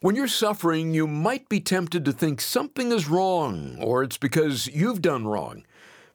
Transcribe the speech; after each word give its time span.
When 0.00 0.14
you're 0.14 0.28
suffering, 0.28 0.92
you 0.92 1.06
might 1.06 1.48
be 1.48 1.58
tempted 1.58 2.04
to 2.04 2.12
think 2.12 2.42
something 2.42 2.92
is 2.92 3.08
wrong 3.08 3.78
or 3.80 4.02
it's 4.02 4.18
because 4.18 4.66
you've 4.66 5.00
done 5.00 5.26
wrong. 5.26 5.64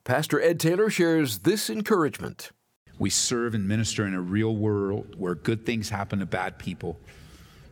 Pastor 0.03 0.39
Ed 0.39 0.59
Taylor 0.59 0.91
shares 0.91 1.39
this 1.39 1.67
encouragement. 1.67 2.51
We 2.99 3.09
serve 3.09 3.55
and 3.55 3.67
minister 3.67 4.05
in 4.05 4.13
a 4.13 4.21
real 4.21 4.55
world 4.55 5.15
where 5.17 5.33
good 5.33 5.65
things 5.65 5.89
happen 5.89 6.19
to 6.19 6.27
bad 6.27 6.59
people 6.59 6.99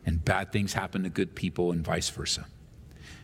and 0.04 0.24
bad 0.24 0.50
things 0.50 0.72
happen 0.72 1.04
to 1.04 1.10
good 1.10 1.36
people 1.36 1.70
and 1.70 1.84
vice 1.84 2.10
versa. 2.10 2.46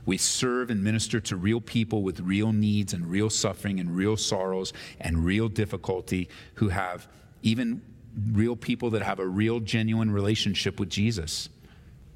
We 0.05 0.17
serve 0.17 0.71
and 0.71 0.85
minister 0.85 1.19
to 1.19 1.35
real 1.35 1.61
people 1.61 2.05
with 2.05 2.21
real 2.21 2.53
needs 2.53 2.93
and 2.93 3.11
real 3.11 3.31
suffering 3.31 3.81
and 3.81 3.97
real 3.97 4.17
sorrows 4.17 4.73
and 5.01 5.25
real 5.25 5.49
difficulty 5.49 6.29
who 6.55 6.69
have 6.69 7.09
even 7.43 7.83
real 8.31 8.55
people 8.55 8.91
that 8.91 9.03
have 9.03 9.19
a 9.19 9.27
real 9.27 9.59
genuine 9.59 10.13
relationship 10.13 10.79
with 10.79 10.89
Jesus. 10.89 11.49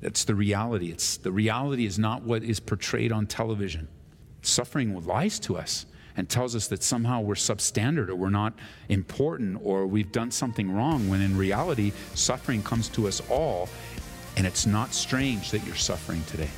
That's 0.01 0.25
the 0.25 0.35
reality. 0.35 0.91
It's 0.91 1.17
the 1.19 1.33
reality 1.33 1.87
is 1.87 1.99
not 1.99 2.23
what 2.23 2.43
is 2.43 2.61
portrayed 2.61 3.13
on 3.13 3.27
television. 3.27 3.89
Suffering 4.43 5.05
lies 5.05 5.39
to 5.41 5.57
us 5.57 5.87
and 6.17 6.29
tells 6.29 6.57
us 6.57 6.69
that 6.69 6.83
somehow 6.83 7.21
we're 7.21 7.35
substandard 7.35 8.09
or 8.09 8.17
we're 8.17 8.31
not 8.31 8.55
important 8.89 9.61
or 9.63 9.87
we've 9.87 10.11
done 10.11 10.31
something 10.31 10.73
wrong 10.73 11.09
when 11.09 11.21
in 11.21 11.37
reality 11.37 11.93
suffering 12.15 12.63
comes 12.63 12.89
to 12.89 13.07
us 13.07 13.23
all 13.31 13.69
and 14.37 14.47
it's 14.47 14.67
not 14.67 14.95
strange 14.95 15.51
that 15.51 15.65
you're 15.67 15.75
suffering 15.75 16.23
today. 16.25 16.51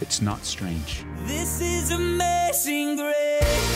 It's 0.00 0.20
not 0.20 0.44
strange. 0.44 1.04
This 1.24 1.60
is 1.60 1.90
amazing 1.90 2.96
grace. 2.96 3.75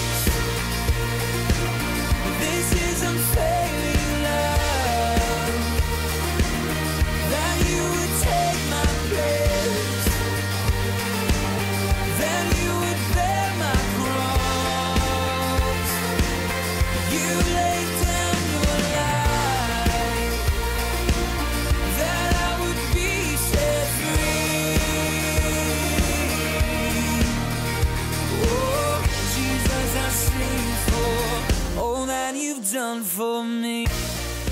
For 32.99 33.45
me. 33.45 33.87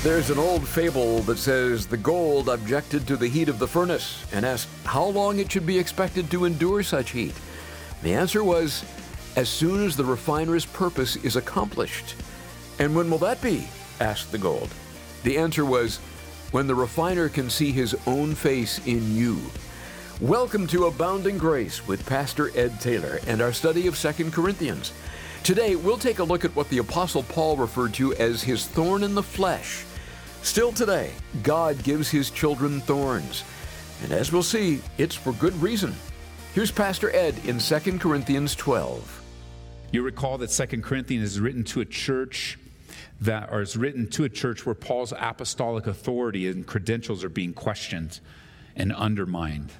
There's 0.02 0.30
an 0.30 0.38
old 0.38 0.66
fable 0.66 1.18
that 1.22 1.38
says 1.38 1.86
the 1.86 1.96
gold 1.96 2.48
objected 2.48 3.06
to 3.08 3.16
the 3.16 3.26
heat 3.26 3.48
of 3.48 3.58
the 3.58 3.66
furnace 3.66 4.24
and 4.32 4.46
asked 4.46 4.68
how 4.84 5.04
long 5.04 5.40
it 5.40 5.50
should 5.50 5.66
be 5.66 5.78
expected 5.78 6.30
to 6.30 6.44
endure 6.44 6.84
such 6.84 7.10
heat. 7.10 7.34
The 8.02 8.14
answer 8.14 8.44
was, 8.44 8.84
as 9.34 9.48
soon 9.48 9.84
as 9.84 9.96
the 9.96 10.04
refiner's 10.04 10.64
purpose 10.64 11.16
is 11.16 11.34
accomplished. 11.34 12.14
And 12.78 12.94
when 12.94 13.10
will 13.10 13.18
that 13.18 13.42
be? 13.42 13.68
asked 14.00 14.30
the 14.30 14.38
gold. 14.38 14.72
The 15.24 15.36
answer 15.36 15.64
was, 15.64 15.96
when 16.52 16.68
the 16.68 16.76
refiner 16.76 17.28
can 17.28 17.50
see 17.50 17.72
his 17.72 17.96
own 18.06 18.36
face 18.36 18.78
in 18.86 19.16
you. 19.16 19.40
Welcome 20.20 20.68
to 20.68 20.86
Abounding 20.86 21.38
Grace 21.38 21.86
with 21.88 22.06
Pastor 22.06 22.50
Ed 22.56 22.80
Taylor 22.80 23.18
and 23.26 23.40
our 23.40 23.52
study 23.52 23.88
of 23.88 23.98
2 23.98 24.30
Corinthians. 24.30 24.92
Today, 25.42 25.76
we'll 25.76 25.98
take 25.98 26.18
a 26.18 26.24
look 26.24 26.44
at 26.44 26.54
what 26.54 26.68
the 26.68 26.78
Apostle 26.78 27.22
Paul 27.22 27.56
referred 27.56 27.94
to 27.94 28.14
as 28.14 28.42
his 28.42 28.66
thorn 28.66 29.02
in 29.02 29.14
the 29.14 29.22
flesh. 29.22 29.84
Still 30.42 30.72
today, 30.72 31.12
God 31.42 31.82
gives 31.82 32.10
his 32.10 32.30
children 32.30 32.80
thorns. 32.80 33.44
And 34.02 34.12
as 34.12 34.30
we'll 34.32 34.42
see, 34.42 34.80
it's 34.98 35.14
for 35.14 35.32
good 35.32 35.54
reason. 35.62 35.94
Here's 36.54 36.70
Pastor 36.70 37.10
Ed 37.14 37.34
in 37.44 37.58
2 37.58 37.98
Corinthians 37.98 38.54
12. 38.54 39.22
You 39.90 40.02
recall 40.02 40.38
that 40.38 40.50
Second 40.50 40.82
Corinthians 40.84 41.32
is 41.32 41.40
written 41.40 41.64
to 41.64 41.80
a 41.80 41.84
church 41.84 42.58
that, 43.20 43.48
or 43.50 43.62
is 43.62 43.76
written 43.76 44.08
to 44.10 44.24
a 44.24 44.28
church 44.28 44.66
where 44.66 44.74
Paul's 44.74 45.12
apostolic 45.16 45.86
authority 45.86 46.46
and 46.48 46.66
credentials 46.66 47.24
are 47.24 47.28
being 47.30 47.54
questioned 47.54 48.20
and 48.76 48.92
undermined. 48.92 49.70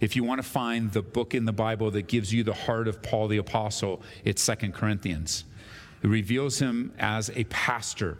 If 0.00 0.14
you 0.14 0.24
want 0.24 0.42
to 0.42 0.48
find 0.48 0.92
the 0.92 1.02
book 1.02 1.34
in 1.34 1.44
the 1.44 1.52
Bible 1.52 1.90
that 1.92 2.06
gives 2.06 2.32
you 2.32 2.42
the 2.42 2.54
heart 2.54 2.88
of 2.88 3.02
Paul 3.02 3.28
the 3.28 3.38
apostle, 3.38 4.02
it's 4.24 4.42
Second 4.42 4.74
Corinthians. 4.74 5.44
It 6.02 6.08
reveals 6.08 6.58
him 6.58 6.92
as 6.98 7.30
a 7.34 7.44
pastor. 7.44 8.18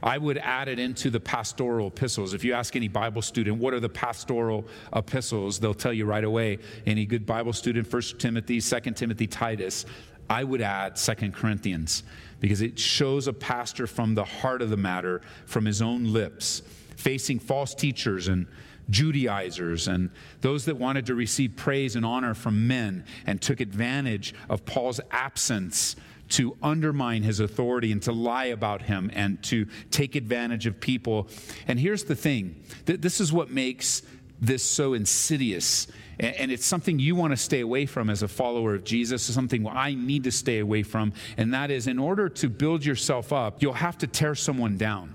I 0.00 0.16
would 0.16 0.38
add 0.38 0.68
it 0.68 0.78
into 0.78 1.10
the 1.10 1.18
pastoral 1.18 1.88
epistles. 1.88 2.32
If 2.32 2.44
you 2.44 2.52
ask 2.52 2.76
any 2.76 2.86
Bible 2.86 3.20
student, 3.20 3.58
what 3.58 3.74
are 3.74 3.80
the 3.80 3.88
pastoral 3.88 4.64
epistles? 4.94 5.58
They'll 5.58 5.74
tell 5.74 5.92
you 5.92 6.04
right 6.04 6.22
away. 6.22 6.58
Any 6.86 7.04
good 7.04 7.26
Bible 7.26 7.52
student, 7.52 7.92
1 7.92 8.02
Timothy, 8.18 8.60
2 8.60 8.80
Timothy, 8.92 9.26
Titus. 9.26 9.86
I 10.30 10.44
would 10.44 10.60
add 10.60 10.94
2 10.94 11.32
Corinthians 11.32 12.04
because 12.38 12.60
it 12.60 12.78
shows 12.78 13.26
a 13.26 13.32
pastor 13.32 13.88
from 13.88 14.14
the 14.14 14.24
heart 14.24 14.62
of 14.62 14.70
the 14.70 14.76
matter, 14.76 15.20
from 15.46 15.64
his 15.64 15.82
own 15.82 16.12
lips, 16.12 16.62
facing 16.96 17.40
false 17.40 17.74
teachers 17.74 18.28
and 18.28 18.46
Judaizers 18.90 19.88
and 19.88 20.10
those 20.40 20.64
that 20.66 20.76
wanted 20.76 21.06
to 21.06 21.14
receive 21.14 21.56
praise 21.56 21.96
and 21.96 22.04
honor 22.04 22.34
from 22.34 22.66
men 22.66 23.04
and 23.26 23.40
took 23.40 23.60
advantage 23.60 24.34
of 24.48 24.64
Paul's 24.64 25.00
absence 25.10 25.96
to 26.30 26.56
undermine 26.62 27.22
his 27.22 27.40
authority 27.40 27.92
and 27.92 28.02
to 28.02 28.12
lie 28.12 28.46
about 28.46 28.82
him 28.82 29.10
and 29.14 29.42
to 29.44 29.66
take 29.90 30.14
advantage 30.14 30.66
of 30.66 30.78
people. 30.80 31.28
And 31.66 31.78
here's 31.78 32.04
the 32.04 32.14
thing 32.14 32.62
this 32.84 33.20
is 33.20 33.32
what 33.32 33.50
makes 33.50 34.02
this 34.40 34.62
so 34.62 34.94
insidious. 34.94 35.88
And 36.20 36.50
it's 36.50 36.66
something 36.66 36.98
you 36.98 37.14
want 37.14 37.32
to 37.32 37.36
stay 37.36 37.60
away 37.60 37.86
from 37.86 38.10
as 38.10 38.24
a 38.24 38.28
follower 38.28 38.74
of 38.74 38.82
Jesus, 38.82 39.22
something 39.22 39.66
I 39.68 39.94
need 39.94 40.24
to 40.24 40.32
stay 40.32 40.58
away 40.58 40.82
from. 40.82 41.12
And 41.36 41.54
that 41.54 41.70
is, 41.70 41.86
in 41.86 41.98
order 41.98 42.28
to 42.28 42.48
build 42.48 42.84
yourself 42.84 43.32
up, 43.32 43.62
you'll 43.62 43.72
have 43.74 43.98
to 43.98 44.08
tear 44.08 44.34
someone 44.34 44.76
down. 44.76 45.14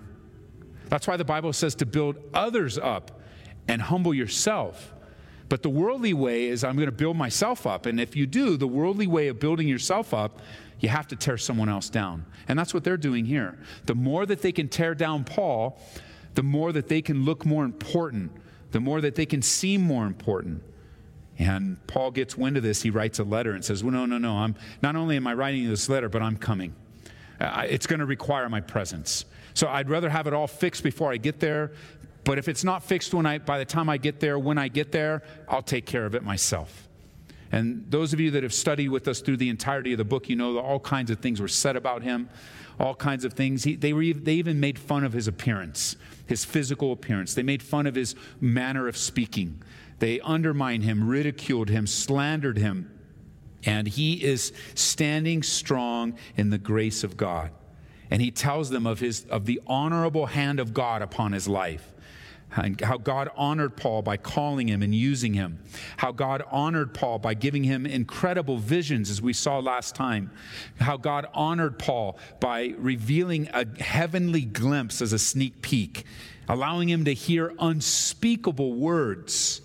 That's 0.87 1.05
why 1.05 1.17
the 1.17 1.25
Bible 1.25 1.51
says 1.51 1.75
to 1.75 1.85
build 1.85 2.17
others 2.33 2.77
up 2.77 3.19
and 3.67 3.81
humble 3.81 4.13
yourself. 4.13 4.93
But 5.49 5.61
the 5.61 5.69
worldly 5.69 6.13
way 6.13 6.45
is 6.45 6.63
I'm 6.63 6.75
going 6.75 6.87
to 6.87 6.91
build 6.91 7.17
myself 7.17 7.67
up. 7.67 7.85
And 7.85 7.99
if 7.99 8.15
you 8.15 8.25
do, 8.25 8.57
the 8.57 8.67
worldly 8.67 9.07
way 9.07 9.27
of 9.27 9.39
building 9.39 9.67
yourself 9.67 10.13
up, 10.13 10.39
you 10.79 10.89
have 10.89 11.07
to 11.09 11.15
tear 11.15 11.37
someone 11.37 11.69
else 11.69 11.89
down. 11.89 12.25
And 12.47 12.57
that's 12.57 12.73
what 12.73 12.83
they're 12.83 12.97
doing 12.97 13.25
here. 13.25 13.57
The 13.85 13.95
more 13.95 14.25
that 14.25 14.41
they 14.41 14.51
can 14.51 14.67
tear 14.67 14.95
down 14.95 15.23
Paul, 15.23 15.79
the 16.33 16.43
more 16.43 16.71
that 16.71 16.87
they 16.87 17.01
can 17.01 17.23
look 17.23 17.45
more 17.45 17.63
important, 17.65 18.31
the 18.71 18.79
more 18.79 18.99
that 19.01 19.15
they 19.15 19.25
can 19.25 19.41
seem 19.41 19.81
more 19.81 20.05
important. 20.05 20.63
And 21.39 21.77
Paul 21.87 22.11
gets 22.11 22.37
wind 22.37 22.57
of 22.57 22.63
this. 22.63 22.81
He 22.81 22.89
writes 22.89 23.19
a 23.19 23.23
letter 23.23 23.53
and 23.53 23.63
says, 23.63 23.83
Well, 23.83 23.93
no, 23.93 24.05
no, 24.05 24.17
no. 24.17 24.37
I'm, 24.37 24.55
not 24.81 24.95
only 24.95 25.15
am 25.15 25.27
I 25.27 25.33
writing 25.33 25.67
this 25.67 25.89
letter, 25.89 26.09
but 26.09 26.21
I'm 26.21 26.37
coming. 26.37 26.75
Uh, 27.39 27.65
it's 27.67 27.87
going 27.87 27.99
to 27.99 28.05
require 28.05 28.47
my 28.49 28.61
presence. 28.61 29.25
So 29.53 29.67
I'd 29.67 29.89
rather 29.89 30.09
have 30.09 30.27
it 30.27 30.33
all 30.33 30.47
fixed 30.47 30.83
before 30.83 31.11
I 31.11 31.17
get 31.17 31.39
there. 31.39 31.71
But 32.23 32.37
if 32.37 32.47
it's 32.47 32.63
not 32.63 32.83
fixed 32.83 33.13
when 33.13 33.25
I, 33.25 33.39
by 33.39 33.57
the 33.57 33.65
time 33.65 33.89
I 33.89 33.97
get 33.97 34.19
there, 34.19 34.39
when 34.39 34.57
I 34.57 34.67
get 34.67 34.91
there, 34.91 35.23
I'll 35.47 35.61
take 35.61 35.85
care 35.85 36.05
of 36.05 36.15
it 36.15 36.23
myself. 36.23 36.87
And 37.51 37.85
those 37.89 38.13
of 38.13 38.19
you 38.19 38.31
that 38.31 38.43
have 38.43 38.53
studied 38.53 38.89
with 38.89 39.07
us 39.07 39.19
through 39.19 39.37
the 39.37 39.49
entirety 39.49 39.91
of 39.91 39.97
the 39.97 40.05
book, 40.05 40.27
you 40.27 40.35
know 40.35 40.53
that 40.53 40.61
all 40.61 40.79
kinds 40.79 41.11
of 41.11 41.19
things 41.19 41.39
were 41.39 41.47
said 41.47 41.75
about 41.75 42.01
him, 42.01 42.29
all 42.79 42.95
kinds 42.95 43.25
of 43.25 43.33
things. 43.33 43.63
He, 43.63 43.75
they, 43.75 43.93
were, 43.93 44.11
they 44.13 44.33
even 44.33 44.59
made 44.59 44.79
fun 44.79 45.03
of 45.03 45.13
his 45.13 45.27
appearance, 45.27 45.95
his 46.25 46.43
physical 46.43 46.91
appearance. 46.91 47.35
They 47.35 47.43
made 47.43 47.61
fun 47.61 47.85
of 47.85 47.93
his 47.93 48.15
manner 48.41 48.87
of 48.87 48.97
speaking. 48.97 49.61
They 49.99 50.19
undermined 50.21 50.83
him, 50.83 51.07
ridiculed 51.07 51.69
him, 51.69 51.85
slandered 51.85 52.57
him. 52.57 52.89
And 53.65 53.87
he 53.87 54.23
is 54.23 54.51
standing 54.73 55.43
strong 55.43 56.17
in 56.35 56.49
the 56.49 56.57
grace 56.57 57.03
of 57.03 57.17
God. 57.17 57.51
And 58.09 58.21
he 58.21 58.31
tells 58.31 58.71
them 58.71 58.87
of, 58.87 58.99
his, 58.99 59.25
of 59.25 59.45
the 59.45 59.61
honorable 59.67 60.25
hand 60.25 60.59
of 60.59 60.73
God 60.73 61.01
upon 61.01 61.33
his 61.33 61.47
life 61.47 61.92
and 62.55 62.79
how 62.81 62.97
God 62.97 63.29
honored 63.35 63.75
Paul 63.75 64.01
by 64.01 64.17
calling 64.17 64.67
him 64.67 64.81
and 64.81 64.93
using 64.93 65.33
him, 65.33 65.59
how 65.97 66.11
God 66.11 66.43
honored 66.51 66.93
Paul 66.93 67.19
by 67.19 67.33
giving 67.33 67.63
him 67.63 67.85
incredible 67.85 68.57
visions, 68.57 69.09
as 69.09 69.21
we 69.21 69.33
saw 69.33 69.59
last 69.59 69.95
time, 69.95 70.31
how 70.79 70.97
God 70.97 71.27
honored 71.33 71.79
Paul 71.79 72.17
by 72.39 72.73
revealing 72.77 73.49
a 73.53 73.65
heavenly 73.81 74.41
glimpse 74.41 75.01
as 75.01 75.13
a 75.13 75.19
sneak 75.19 75.61
peek, 75.61 76.05
allowing 76.47 76.89
him 76.89 77.05
to 77.05 77.13
hear 77.13 77.53
unspeakable 77.59 78.73
words. 78.73 79.61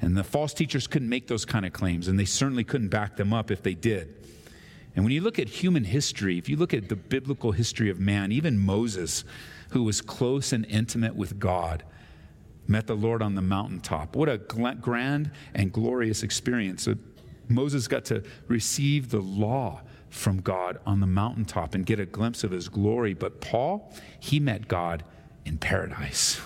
And 0.00 0.16
the 0.16 0.24
false 0.24 0.54
teachers 0.54 0.86
couldn't 0.86 1.08
make 1.08 1.26
those 1.26 1.44
kind 1.44 1.66
of 1.66 1.72
claims, 1.72 2.08
and 2.08 2.18
they 2.18 2.24
certainly 2.24 2.64
couldn't 2.64 2.88
back 2.88 3.16
them 3.16 3.34
up 3.34 3.50
if 3.50 3.62
they 3.62 3.74
did. 3.74 4.16
And 4.96 5.04
when 5.04 5.12
you 5.12 5.20
look 5.20 5.38
at 5.38 5.48
human 5.48 5.84
history, 5.84 6.38
if 6.38 6.48
you 6.48 6.56
look 6.56 6.74
at 6.74 6.88
the 6.88 6.96
biblical 6.96 7.52
history 7.52 7.90
of 7.90 8.00
man, 8.00 8.32
even 8.32 8.58
Moses, 8.58 9.24
who 9.70 9.82
was 9.82 10.00
close 10.00 10.52
and 10.52 10.66
intimate 10.66 11.14
with 11.14 11.38
God, 11.38 11.84
met 12.66 12.86
the 12.86 12.96
Lord 12.96 13.22
on 13.22 13.34
the 13.34 13.42
mountaintop. 13.42 14.14
What 14.14 14.28
a 14.28 14.38
grand 14.38 15.30
and 15.54 15.72
glorious 15.72 16.22
experience. 16.22 16.88
Moses 17.48 17.88
got 17.88 18.04
to 18.06 18.22
receive 18.46 19.10
the 19.10 19.20
law 19.20 19.80
from 20.08 20.40
God 20.40 20.78
on 20.86 21.00
the 21.00 21.06
mountaintop 21.06 21.74
and 21.74 21.86
get 21.86 22.00
a 22.00 22.06
glimpse 22.06 22.44
of 22.44 22.50
his 22.50 22.68
glory. 22.68 23.14
But 23.14 23.40
Paul, 23.40 23.92
he 24.18 24.40
met 24.40 24.68
God 24.68 25.04
in 25.44 25.58
paradise. 25.58 26.40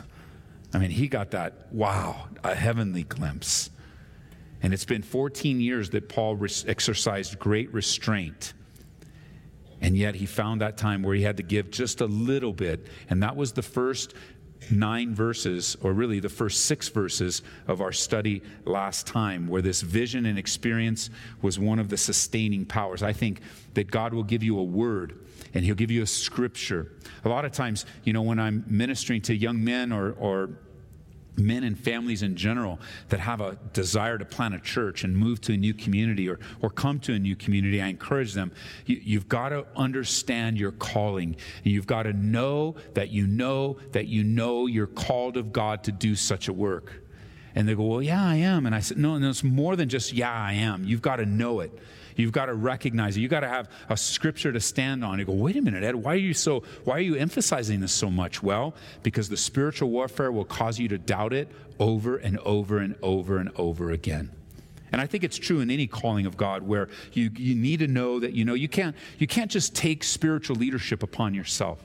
I 0.72 0.78
mean, 0.78 0.90
he 0.90 1.08
got 1.08 1.30
that, 1.32 1.72
wow, 1.72 2.28
a 2.42 2.54
heavenly 2.54 3.04
glimpse. 3.04 3.70
And 4.62 4.72
it's 4.72 4.84
been 4.84 5.02
14 5.02 5.60
years 5.60 5.90
that 5.90 6.08
Paul 6.08 6.38
exercised 6.66 7.38
great 7.38 7.72
restraint. 7.72 8.54
And 9.84 9.98
yet 9.98 10.14
he 10.14 10.24
found 10.24 10.62
that 10.62 10.78
time 10.78 11.02
where 11.02 11.14
he 11.14 11.22
had 11.22 11.36
to 11.36 11.42
give 11.42 11.70
just 11.70 12.00
a 12.00 12.06
little 12.06 12.54
bit. 12.54 12.86
And 13.10 13.22
that 13.22 13.36
was 13.36 13.52
the 13.52 13.60
first 13.60 14.14
nine 14.70 15.14
verses, 15.14 15.76
or 15.82 15.92
really 15.92 16.20
the 16.20 16.30
first 16.30 16.64
six 16.64 16.88
verses 16.88 17.42
of 17.68 17.82
our 17.82 17.92
study 17.92 18.40
last 18.64 19.06
time, 19.06 19.46
where 19.46 19.60
this 19.60 19.82
vision 19.82 20.24
and 20.24 20.38
experience 20.38 21.10
was 21.42 21.58
one 21.58 21.78
of 21.78 21.90
the 21.90 21.98
sustaining 21.98 22.64
powers. 22.64 23.02
I 23.02 23.12
think 23.12 23.42
that 23.74 23.90
God 23.90 24.14
will 24.14 24.22
give 24.22 24.42
you 24.42 24.58
a 24.58 24.64
word 24.64 25.18
and 25.52 25.62
He'll 25.62 25.74
give 25.74 25.90
you 25.90 26.02
a 26.02 26.06
scripture. 26.06 26.92
A 27.26 27.28
lot 27.28 27.44
of 27.44 27.52
times, 27.52 27.84
you 28.04 28.14
know, 28.14 28.22
when 28.22 28.38
I'm 28.38 28.64
ministering 28.66 29.20
to 29.22 29.36
young 29.36 29.62
men 29.62 29.92
or, 29.92 30.12
or 30.12 30.60
men 31.36 31.64
and 31.64 31.78
families 31.78 32.22
in 32.22 32.36
general 32.36 32.78
that 33.08 33.20
have 33.20 33.40
a 33.40 33.58
desire 33.72 34.18
to 34.18 34.24
plant 34.24 34.54
a 34.54 34.60
church 34.60 35.04
and 35.04 35.16
move 35.16 35.40
to 35.42 35.54
a 35.54 35.56
new 35.56 35.74
community 35.74 36.28
or, 36.28 36.38
or 36.60 36.70
come 36.70 37.00
to 37.00 37.14
a 37.14 37.18
new 37.18 37.36
community, 37.36 37.80
I 37.80 37.88
encourage 37.88 38.32
them. 38.34 38.52
You, 38.86 39.00
you've 39.02 39.28
got 39.28 39.50
to 39.50 39.66
understand 39.76 40.58
your 40.58 40.72
calling. 40.72 41.36
And 41.64 41.72
you've 41.72 41.86
got 41.86 42.04
to 42.04 42.12
know 42.12 42.76
that 42.94 43.10
you 43.10 43.26
know 43.26 43.78
that 43.92 44.06
you 44.06 44.24
know 44.24 44.66
you're 44.66 44.86
called 44.86 45.36
of 45.36 45.52
God 45.52 45.84
to 45.84 45.92
do 45.92 46.14
such 46.14 46.48
a 46.48 46.52
work. 46.52 47.02
And 47.54 47.68
they 47.68 47.74
go, 47.74 47.84
Well, 47.84 48.02
yeah, 48.02 48.24
I 48.24 48.36
am. 48.36 48.66
And 48.66 48.74
I 48.74 48.80
said, 48.80 48.98
No, 48.98 49.18
no, 49.18 49.30
it's 49.30 49.44
more 49.44 49.76
than 49.76 49.88
just, 49.88 50.12
yeah, 50.12 50.32
I 50.32 50.54
am. 50.54 50.84
You've 50.84 51.02
got 51.02 51.16
to 51.16 51.26
know 51.26 51.60
it. 51.60 51.72
You've 52.16 52.32
got 52.32 52.46
to 52.46 52.54
recognize 52.54 53.16
it. 53.16 53.20
You've 53.20 53.30
got 53.30 53.40
to 53.40 53.48
have 53.48 53.68
a 53.88 53.96
scripture 53.96 54.52
to 54.52 54.60
stand 54.60 55.04
on. 55.04 55.18
You 55.18 55.24
go, 55.24 55.32
wait 55.32 55.56
a 55.56 55.62
minute, 55.62 55.82
Ed, 55.82 55.96
why 55.96 56.14
are 56.14 56.16
you 56.16 56.34
so 56.34 56.62
why 56.84 56.96
are 56.96 57.00
you 57.00 57.16
emphasizing 57.16 57.80
this 57.80 57.92
so 57.92 58.10
much? 58.10 58.42
Well, 58.42 58.74
because 59.02 59.28
the 59.28 59.36
spiritual 59.36 59.90
warfare 59.90 60.30
will 60.32 60.44
cause 60.44 60.78
you 60.78 60.88
to 60.88 60.98
doubt 60.98 61.32
it 61.32 61.50
over 61.78 62.16
and 62.16 62.38
over 62.40 62.78
and 62.78 62.96
over 63.02 63.38
and 63.38 63.50
over 63.56 63.90
again. 63.90 64.30
And 64.92 65.00
I 65.00 65.06
think 65.06 65.24
it's 65.24 65.36
true 65.36 65.58
in 65.58 65.70
any 65.70 65.88
calling 65.88 66.24
of 66.24 66.36
God 66.36 66.62
where 66.62 66.88
you, 67.12 67.30
you 67.34 67.56
need 67.56 67.80
to 67.80 67.88
know 67.88 68.20
that 68.20 68.32
you 68.32 68.44
know 68.44 68.54
you 68.54 68.68
can't 68.68 68.94
you 69.18 69.26
can't 69.26 69.50
just 69.50 69.74
take 69.74 70.04
spiritual 70.04 70.56
leadership 70.56 71.02
upon 71.02 71.34
yourself. 71.34 71.84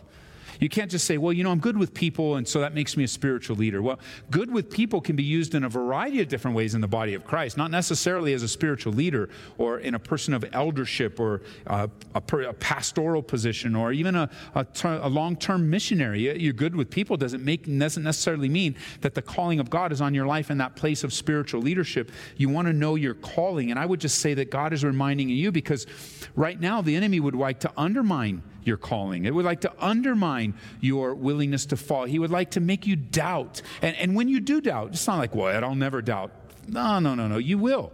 You 0.60 0.70
can't 0.70 0.92
just 0.92 1.06
say, 1.06 1.18
well, 1.18 1.32
you 1.32 1.44
know, 1.44 1.52
I'm 1.52 1.60
good 1.60 1.78
with 1.78 1.94
people, 1.94 2.36
and 2.36 2.48
so 2.48 2.60
that 2.60 2.74
makes 2.74 2.98
me 2.98 3.06
a 3.06 3.08
spiritual 3.08 3.56
leader. 3.56 3.82
Well, 3.82 4.00
good 4.30 4.52
with 4.52 4.70
people 4.70 5.00
can 5.00 5.16
be 5.16 5.24
used 5.24 5.56
in 5.56 5.64
a 5.64 5.70
variety 5.70 6.22
of 6.22 6.28
different 6.28 6.56
ways 6.56 6.76
in 6.76 6.82
the 6.82 6.88
body 6.88 7.14
of 7.14 7.26
Christ, 7.26 7.58
not 7.58 7.72
necessarily 7.72 8.34
as 8.34 8.44
a 8.44 8.48
spiritual 8.48 8.94
leader 8.94 9.30
or 9.58 9.80
in 9.80 9.96
a 9.96 10.00
person 10.00 10.34
of 10.34 10.46
eldership 10.52 11.20
or 11.20 11.42
uh, 11.68 11.88
a, 12.14 12.38
a, 12.38 12.54
pastoral 12.54 13.24
position 13.24 13.76
or 13.76 13.94
even 13.94 14.16
a, 14.16 14.30
a, 14.56 14.66
ter- 14.66 15.00
a 15.02 15.08
long 15.08 15.36
term 15.36 15.70
missionary. 15.70 16.38
You're 16.40 16.54
good 16.54 16.76
with 16.76 16.90
people 16.90 17.16
doesn't, 17.16 17.44
make, 17.44 17.66
doesn't 17.66 18.04
necessarily 18.04 18.50
mean 18.50 18.76
that 19.02 19.16
the 19.16 19.22
calling 19.22 19.60
of 19.60 19.70
God 19.70 19.92
is 19.92 20.02
on 20.02 20.14
your 20.14 20.26
life 20.26 20.52
in 20.52 20.58
that 20.58 20.76
place 20.76 21.04
of 21.04 21.14
spiritual 21.14 21.62
leadership. 21.62 22.12
You 22.36 22.50
want 22.50 22.68
to 22.68 22.74
know 22.74 22.96
your 22.96 23.14
calling. 23.14 23.72
And 23.72 23.80
I 23.80 23.86
would 23.86 24.02
just 24.02 24.20
say 24.20 24.34
that 24.34 24.52
God 24.52 24.74
is 24.74 24.84
reminding 24.84 25.30
you 25.30 25.52
because 25.52 25.88
right 26.36 26.60
now 26.60 26.82
the 26.82 26.96
enemy 26.96 27.20
would 27.20 27.36
like 27.36 27.62
to 27.62 27.72
undermine 27.78 28.44
your 28.64 28.78
calling. 28.78 29.26
It 29.26 29.34
would 29.34 29.46
like 29.46 29.62
to 29.62 29.74
undermine 29.80 30.54
your 30.82 31.14
willingness 31.16 31.66
to 31.68 31.78
fall. 31.78 32.06
He 32.06 32.20
would 32.20 32.32
like 32.32 32.52
to 32.52 32.60
make 32.60 32.86
you 32.88 32.96
doubt. 32.96 33.62
And, 33.82 33.96
and 33.98 34.16
when 34.16 34.28
you 34.28 34.40
do 34.40 34.62
doubt, 34.62 34.90
it's 34.90 35.08
not 35.08 35.18
like, 35.18 35.36
well, 35.36 35.64
I'll 35.64 35.76
never 35.76 36.02
doubt. 36.02 36.32
No, 36.68 37.00
no, 37.00 37.16
no, 37.16 37.28
no. 37.28 37.38
You 37.38 37.58
will. 37.58 37.92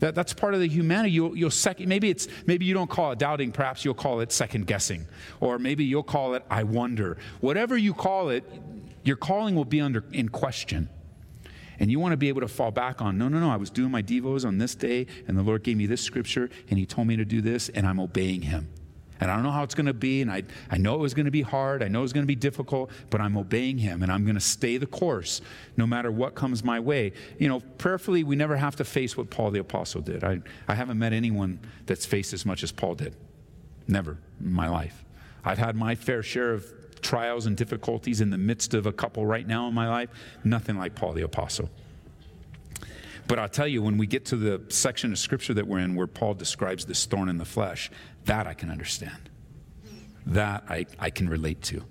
That, 0.00 0.14
that's 0.14 0.34
part 0.34 0.54
of 0.54 0.60
the 0.60 0.68
humanity. 0.68 1.12
You'll, 1.12 1.36
you'll 1.36 1.50
second, 1.50 1.88
maybe 1.88 2.10
it's 2.10 2.28
maybe 2.46 2.66
you 2.66 2.74
don't 2.74 2.90
call 2.90 3.12
it 3.12 3.18
doubting. 3.18 3.50
Perhaps 3.50 3.84
you'll 3.84 3.94
call 3.94 4.20
it 4.20 4.30
second 4.30 4.66
guessing, 4.66 5.06
or 5.40 5.58
maybe 5.58 5.84
you'll 5.84 6.02
call 6.02 6.34
it 6.34 6.44
I 6.50 6.64
wonder. 6.64 7.16
Whatever 7.40 7.76
you 7.78 7.94
call 7.94 8.28
it, 8.28 8.44
your 9.04 9.16
calling 9.16 9.54
will 9.54 9.64
be 9.64 9.80
under 9.80 10.04
in 10.12 10.28
question. 10.28 10.90
And 11.78 11.90
you 11.90 12.00
want 12.00 12.12
to 12.12 12.16
be 12.16 12.28
able 12.28 12.40
to 12.40 12.48
fall 12.48 12.70
back 12.70 13.02
on, 13.02 13.18
no, 13.18 13.28
no, 13.28 13.38
no, 13.38 13.50
I 13.50 13.56
was 13.56 13.68
doing 13.68 13.90
my 13.90 14.02
devos 14.02 14.46
on 14.46 14.56
this 14.56 14.74
day, 14.74 15.06
and 15.28 15.36
the 15.36 15.42
Lord 15.42 15.62
gave 15.62 15.76
me 15.76 15.84
this 15.84 16.00
scripture, 16.00 16.48
and 16.70 16.78
He 16.78 16.86
told 16.86 17.06
me 17.06 17.16
to 17.16 17.24
do 17.24 17.42
this, 17.42 17.68
and 17.68 17.86
I'm 17.86 18.00
obeying 18.00 18.42
Him. 18.42 18.68
And 19.20 19.30
I 19.30 19.34
don't 19.34 19.44
know 19.44 19.50
how 19.50 19.62
it's 19.62 19.74
going 19.74 19.86
to 19.86 19.94
be, 19.94 20.22
and 20.22 20.30
I, 20.30 20.42
I 20.70 20.78
know 20.78 20.94
it 20.94 21.00
was 21.00 21.14
going 21.14 21.24
to 21.24 21.30
be 21.30 21.42
hard. 21.42 21.82
I 21.82 21.88
know 21.88 22.02
it's 22.02 22.12
going 22.12 22.24
to 22.24 22.28
be 22.28 22.34
difficult, 22.34 22.90
but 23.10 23.20
I'm 23.20 23.36
obeying 23.36 23.78
Him, 23.78 24.02
and 24.02 24.12
I'm 24.12 24.24
going 24.24 24.34
to 24.34 24.40
stay 24.40 24.76
the 24.76 24.86
course 24.86 25.40
no 25.76 25.86
matter 25.86 26.10
what 26.10 26.34
comes 26.34 26.62
my 26.62 26.80
way. 26.80 27.12
You 27.38 27.48
know, 27.48 27.60
prayerfully, 27.78 28.24
we 28.24 28.36
never 28.36 28.56
have 28.56 28.76
to 28.76 28.84
face 28.84 29.16
what 29.16 29.30
Paul 29.30 29.50
the 29.50 29.60
Apostle 29.60 30.02
did. 30.02 30.24
I, 30.24 30.40
I 30.68 30.74
haven't 30.74 30.98
met 30.98 31.12
anyone 31.12 31.60
that's 31.86 32.04
faced 32.04 32.32
as 32.32 32.44
much 32.44 32.62
as 32.62 32.72
Paul 32.72 32.94
did. 32.94 33.16
Never 33.88 34.18
in 34.40 34.52
my 34.52 34.68
life. 34.68 35.04
I've 35.44 35.58
had 35.58 35.76
my 35.76 35.94
fair 35.94 36.22
share 36.22 36.52
of 36.52 36.66
trials 37.00 37.46
and 37.46 37.56
difficulties 37.56 38.20
in 38.20 38.30
the 38.30 38.38
midst 38.38 38.74
of 38.74 38.86
a 38.86 38.92
couple 38.92 39.24
right 39.24 39.46
now 39.46 39.68
in 39.68 39.74
my 39.74 39.88
life. 39.88 40.10
Nothing 40.44 40.76
like 40.76 40.94
Paul 40.94 41.12
the 41.12 41.22
Apostle. 41.22 41.70
But 43.28 43.38
I'll 43.38 43.48
tell 43.48 43.66
you, 43.66 43.82
when 43.82 43.98
we 43.98 44.06
get 44.06 44.24
to 44.26 44.36
the 44.36 44.62
section 44.68 45.12
of 45.12 45.18
scripture 45.18 45.54
that 45.54 45.66
we're 45.66 45.80
in 45.80 45.94
where 45.94 46.06
Paul 46.06 46.34
describes 46.34 46.84
this 46.84 47.04
thorn 47.06 47.28
in 47.28 47.38
the 47.38 47.44
flesh, 47.44 47.90
that 48.24 48.46
I 48.46 48.54
can 48.54 48.70
understand. 48.70 49.30
That 50.26 50.64
I, 50.68 50.86
I 50.98 51.10
can 51.10 51.28
relate 51.28 51.62
to. 51.62 51.84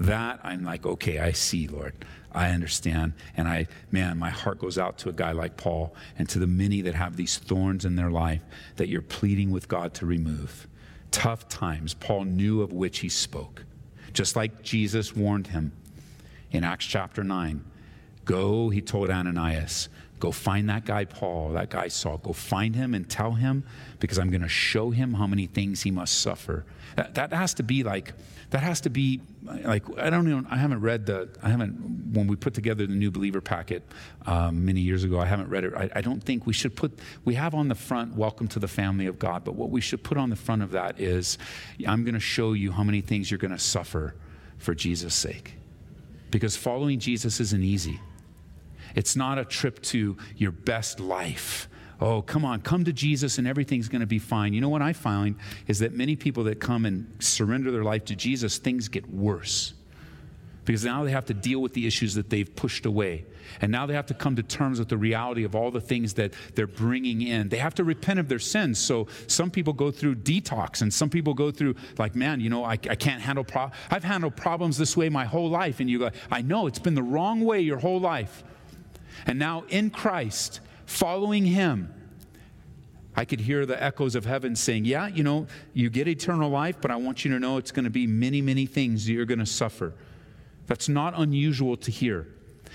That 0.00 0.40
I'm 0.42 0.64
like, 0.64 0.86
okay, 0.86 1.18
I 1.18 1.32
see, 1.32 1.68
Lord. 1.68 1.94
I 2.32 2.50
understand. 2.50 3.12
And 3.36 3.48
I, 3.48 3.66
man, 3.90 4.18
my 4.18 4.30
heart 4.30 4.58
goes 4.58 4.78
out 4.78 4.98
to 4.98 5.08
a 5.08 5.12
guy 5.12 5.32
like 5.32 5.56
Paul 5.56 5.94
and 6.18 6.28
to 6.30 6.38
the 6.38 6.46
many 6.46 6.80
that 6.82 6.94
have 6.94 7.16
these 7.16 7.38
thorns 7.38 7.84
in 7.84 7.96
their 7.96 8.10
life 8.10 8.42
that 8.76 8.88
you're 8.88 9.02
pleading 9.02 9.50
with 9.50 9.68
God 9.68 9.94
to 9.94 10.06
remove. 10.06 10.68
Tough 11.10 11.48
times, 11.48 11.94
Paul 11.94 12.24
knew 12.24 12.62
of 12.62 12.72
which 12.72 13.00
he 13.00 13.08
spoke. 13.08 13.64
Just 14.12 14.36
like 14.36 14.62
Jesus 14.62 15.14
warned 15.14 15.48
him 15.48 15.72
in 16.50 16.64
Acts 16.64 16.86
chapter 16.86 17.22
9. 17.22 17.64
Go, 18.24 18.68
he 18.68 18.80
told 18.80 19.10
Ananias, 19.10 19.88
Go 20.20 20.30
find 20.32 20.68
that 20.68 20.84
guy, 20.84 21.06
Paul, 21.06 21.52
that 21.52 21.70
guy 21.70 21.88
Saul. 21.88 22.18
Go 22.18 22.34
find 22.34 22.76
him 22.76 22.94
and 22.94 23.08
tell 23.08 23.32
him 23.32 23.64
because 24.00 24.18
I'm 24.18 24.28
going 24.28 24.42
to 24.42 24.48
show 24.48 24.90
him 24.90 25.14
how 25.14 25.26
many 25.26 25.46
things 25.46 25.82
he 25.82 25.90
must 25.90 26.20
suffer. 26.20 26.66
That, 26.96 27.14
that, 27.14 27.32
has 27.32 27.54
to 27.54 27.62
be 27.62 27.82
like, 27.82 28.12
that 28.50 28.62
has 28.62 28.82
to 28.82 28.90
be 28.90 29.22
like, 29.42 29.82
I 29.98 30.10
don't 30.10 30.28
know, 30.28 30.44
I 30.50 30.58
haven't 30.58 30.82
read 30.82 31.06
the, 31.06 31.30
I 31.42 31.48
haven't, 31.48 32.12
when 32.12 32.26
we 32.26 32.36
put 32.36 32.52
together 32.52 32.86
the 32.86 32.92
new 32.92 33.10
believer 33.10 33.40
packet 33.40 33.82
um, 34.26 34.66
many 34.66 34.80
years 34.82 35.04
ago, 35.04 35.18
I 35.18 35.24
haven't 35.24 35.48
read 35.48 35.64
it. 35.64 35.72
I, 35.74 35.88
I 35.96 36.00
don't 36.02 36.22
think 36.22 36.46
we 36.46 36.52
should 36.52 36.76
put, 36.76 36.98
we 37.24 37.34
have 37.36 37.54
on 37.54 37.68
the 37.68 37.74
front, 37.74 38.14
welcome 38.14 38.46
to 38.48 38.58
the 38.58 38.68
family 38.68 39.06
of 39.06 39.18
God, 39.18 39.42
but 39.42 39.54
what 39.54 39.70
we 39.70 39.80
should 39.80 40.04
put 40.04 40.18
on 40.18 40.28
the 40.28 40.36
front 40.36 40.62
of 40.62 40.72
that 40.72 41.00
is, 41.00 41.38
I'm 41.86 42.04
going 42.04 42.14
to 42.14 42.20
show 42.20 42.52
you 42.52 42.72
how 42.72 42.82
many 42.82 43.00
things 43.00 43.30
you're 43.30 43.38
going 43.38 43.52
to 43.52 43.58
suffer 43.58 44.14
for 44.58 44.74
Jesus' 44.74 45.14
sake. 45.14 45.54
Because 46.30 46.56
following 46.56 46.98
Jesus 46.98 47.40
isn't 47.40 47.62
easy. 47.62 48.00
It's 48.94 49.16
not 49.16 49.38
a 49.38 49.44
trip 49.44 49.80
to 49.82 50.16
your 50.36 50.52
best 50.52 51.00
life. 51.00 51.68
Oh, 52.00 52.22
come 52.22 52.44
on, 52.44 52.62
come 52.62 52.84
to 52.84 52.92
Jesus 52.92 53.36
and 53.36 53.46
everything's 53.46 53.88
going 53.88 54.00
to 54.00 54.06
be 54.06 54.18
fine. 54.18 54.54
You 54.54 54.62
know 54.62 54.70
what 54.70 54.80
I 54.80 54.94
find 54.94 55.36
is 55.66 55.80
that 55.80 55.92
many 55.92 56.16
people 56.16 56.44
that 56.44 56.58
come 56.58 56.86
and 56.86 57.14
surrender 57.18 57.70
their 57.70 57.84
life 57.84 58.06
to 58.06 58.16
Jesus, 58.16 58.56
things 58.56 58.88
get 58.88 59.08
worse 59.10 59.74
because 60.64 60.84
now 60.84 61.04
they 61.04 61.10
have 61.10 61.26
to 61.26 61.34
deal 61.34 61.60
with 61.60 61.74
the 61.74 61.86
issues 61.86 62.14
that 62.14 62.30
they've 62.30 62.54
pushed 62.54 62.86
away. 62.86 63.24
And 63.60 63.72
now 63.72 63.86
they 63.86 63.94
have 63.94 64.06
to 64.06 64.14
come 64.14 64.36
to 64.36 64.42
terms 64.44 64.78
with 64.78 64.88
the 64.88 64.96
reality 64.96 65.42
of 65.42 65.56
all 65.56 65.72
the 65.72 65.80
things 65.80 66.14
that 66.14 66.32
they're 66.54 66.68
bringing 66.68 67.22
in. 67.22 67.48
They 67.48 67.56
have 67.56 67.74
to 67.74 67.84
repent 67.84 68.20
of 68.20 68.28
their 68.28 68.38
sins. 68.38 68.78
So 68.78 69.08
some 69.26 69.50
people 69.50 69.72
go 69.72 69.90
through 69.90 70.16
detox, 70.16 70.82
and 70.82 70.94
some 70.94 71.10
people 71.10 71.34
go 71.34 71.50
through, 71.50 71.74
like, 71.98 72.14
man, 72.14 72.40
you 72.40 72.50
know, 72.50 72.62
I, 72.62 72.74
I 72.74 72.94
can't 72.94 73.20
handle. 73.20 73.44
I've 73.90 74.04
handled 74.04 74.36
problems 74.36 74.78
this 74.78 74.96
way 74.96 75.08
my 75.08 75.24
whole 75.24 75.50
life. 75.50 75.80
And 75.80 75.90
you 75.90 75.98
go, 75.98 76.10
I 76.30 76.42
know 76.42 76.68
it's 76.68 76.78
been 76.78 76.94
the 76.94 77.02
wrong 77.02 77.40
way 77.44 77.60
your 77.60 77.78
whole 77.78 77.98
life. 77.98 78.44
And 79.26 79.38
now 79.38 79.64
in 79.68 79.90
Christ, 79.90 80.60
following 80.86 81.44
Him, 81.44 81.94
I 83.16 83.24
could 83.24 83.40
hear 83.40 83.66
the 83.66 83.80
echoes 83.82 84.14
of 84.14 84.24
heaven 84.24 84.56
saying, 84.56 84.84
Yeah, 84.84 85.08
you 85.08 85.22
know, 85.22 85.46
you 85.74 85.90
get 85.90 86.08
eternal 86.08 86.50
life, 86.50 86.76
but 86.80 86.90
I 86.90 86.96
want 86.96 87.24
you 87.24 87.30
to 87.32 87.38
know 87.38 87.56
it's 87.56 87.72
going 87.72 87.84
to 87.84 87.90
be 87.90 88.06
many, 88.06 88.40
many 88.40 88.66
things 88.66 89.06
that 89.06 89.12
you're 89.12 89.24
going 89.24 89.40
to 89.40 89.46
suffer. 89.46 89.94
That's 90.66 90.88
not 90.88 91.18
unusual 91.18 91.76
to 91.78 91.90
hear. 91.90 92.28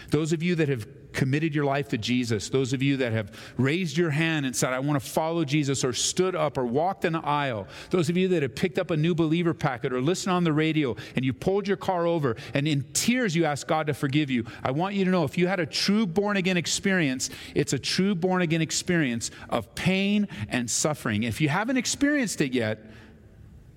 Those 0.10 0.34
of 0.34 0.44
you 0.44 0.56
that 0.56 0.70
have 0.70 0.88
committed 1.16 1.56
your 1.56 1.66
life 1.66 1.88
to 1.88 1.98
Jesus, 1.98 2.50
those 2.50 2.74
of 2.74 2.84
you 2.84 2.98
that 2.98 3.14
have 3.14 3.32
raised 3.58 3.98
your 3.98 4.12
hand 4.12 4.46
and 4.46 4.56
said, 4.56 4.74
I 4.74 4.80
want 4.80 5.02
to 5.02 5.10
follow 5.10 5.46
Jesus, 5.46 5.84
or 5.84 5.94
stood 5.94 6.36
up 6.36 6.58
or 6.58 6.66
walked 6.66 7.06
in 7.06 7.14
the 7.14 7.26
aisle, 7.26 7.68
those 7.90 8.10
of 8.10 8.18
you 8.18 8.28
that 8.28 8.44
have 8.44 8.54
picked 8.54 8.78
up 8.78 8.92
a 8.92 8.98
new 8.98 9.16
believer 9.16 9.54
packet 9.54 9.94
or 9.94 10.02
listened 10.02 10.34
on 10.34 10.44
the 10.44 10.54
radio 10.54 10.96
and 11.16 11.26
you 11.26 11.34
pulled 11.34 11.68
your 11.68 11.78
car 11.78 12.06
over 12.06 12.36
and 12.54 12.68
in 12.68 12.84
tears 12.94 13.36
you 13.36 13.46
asked 13.46 13.68
God 13.68 13.88
to 13.88 13.94
forgive 13.94 14.30
you, 14.30 14.46
I 14.64 14.72
want 14.72 14.96
you 14.96 15.06
to 15.06 15.12
know 15.12 15.24
if 15.24 15.38
you 15.38 15.48
had 15.48 15.60
a 15.60 15.66
true 15.66 16.06
born 16.06 16.38
again 16.38 16.58
experience, 16.58 17.30
it's 17.56 17.74
a 17.74 17.80
true 17.80 18.14
born 18.14 18.42
again 18.42 18.62
experience 18.62 19.32
of 19.50 19.74
pain 19.74 20.28
and 20.50 20.70
suffering. 20.70 21.24
If 21.24 21.40
you 21.40 21.50
haven't 21.50 21.78
experienced 21.78 22.42
it 22.42 22.54
yet, 22.54 22.80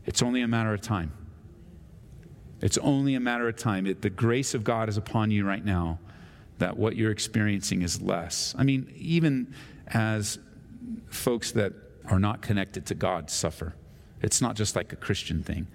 it's 0.05 0.23
only 0.23 0.43
a 0.43 0.49
matter 0.49 0.75
of 0.75 0.81
time. 0.81 1.13
It's 2.61 2.79
only 2.79 3.15
a 3.15 3.21
matter 3.21 3.47
of 3.49 3.57
time. 3.57 3.87
It, 3.87 4.03
the 4.03 4.11
grace 4.11 4.55
of 4.55 4.65
God 4.65 4.89
is 4.89 4.97
upon 4.97 5.31
you 5.31 5.47
right 5.47 5.65
now 5.65 6.01
that 6.59 6.77
what 6.77 6.97
you're 6.97 7.11
experiencing 7.11 7.83
is 7.83 8.01
less. 8.03 8.55
I 8.59 8.65
mean, 8.65 8.93
even 8.97 9.55
as 9.89 10.39
folks 11.09 11.53
that 11.53 11.73
are 12.07 12.19
not 12.19 12.43
connected 12.43 12.87
to 12.87 12.95
God 12.95 13.31
suffer, 13.31 13.75
it's 14.23 14.41
not 14.41 14.57
just 14.57 14.75
like 14.77 14.93
a 14.93 14.97
Christian 14.97 15.43
thing. 15.43 15.69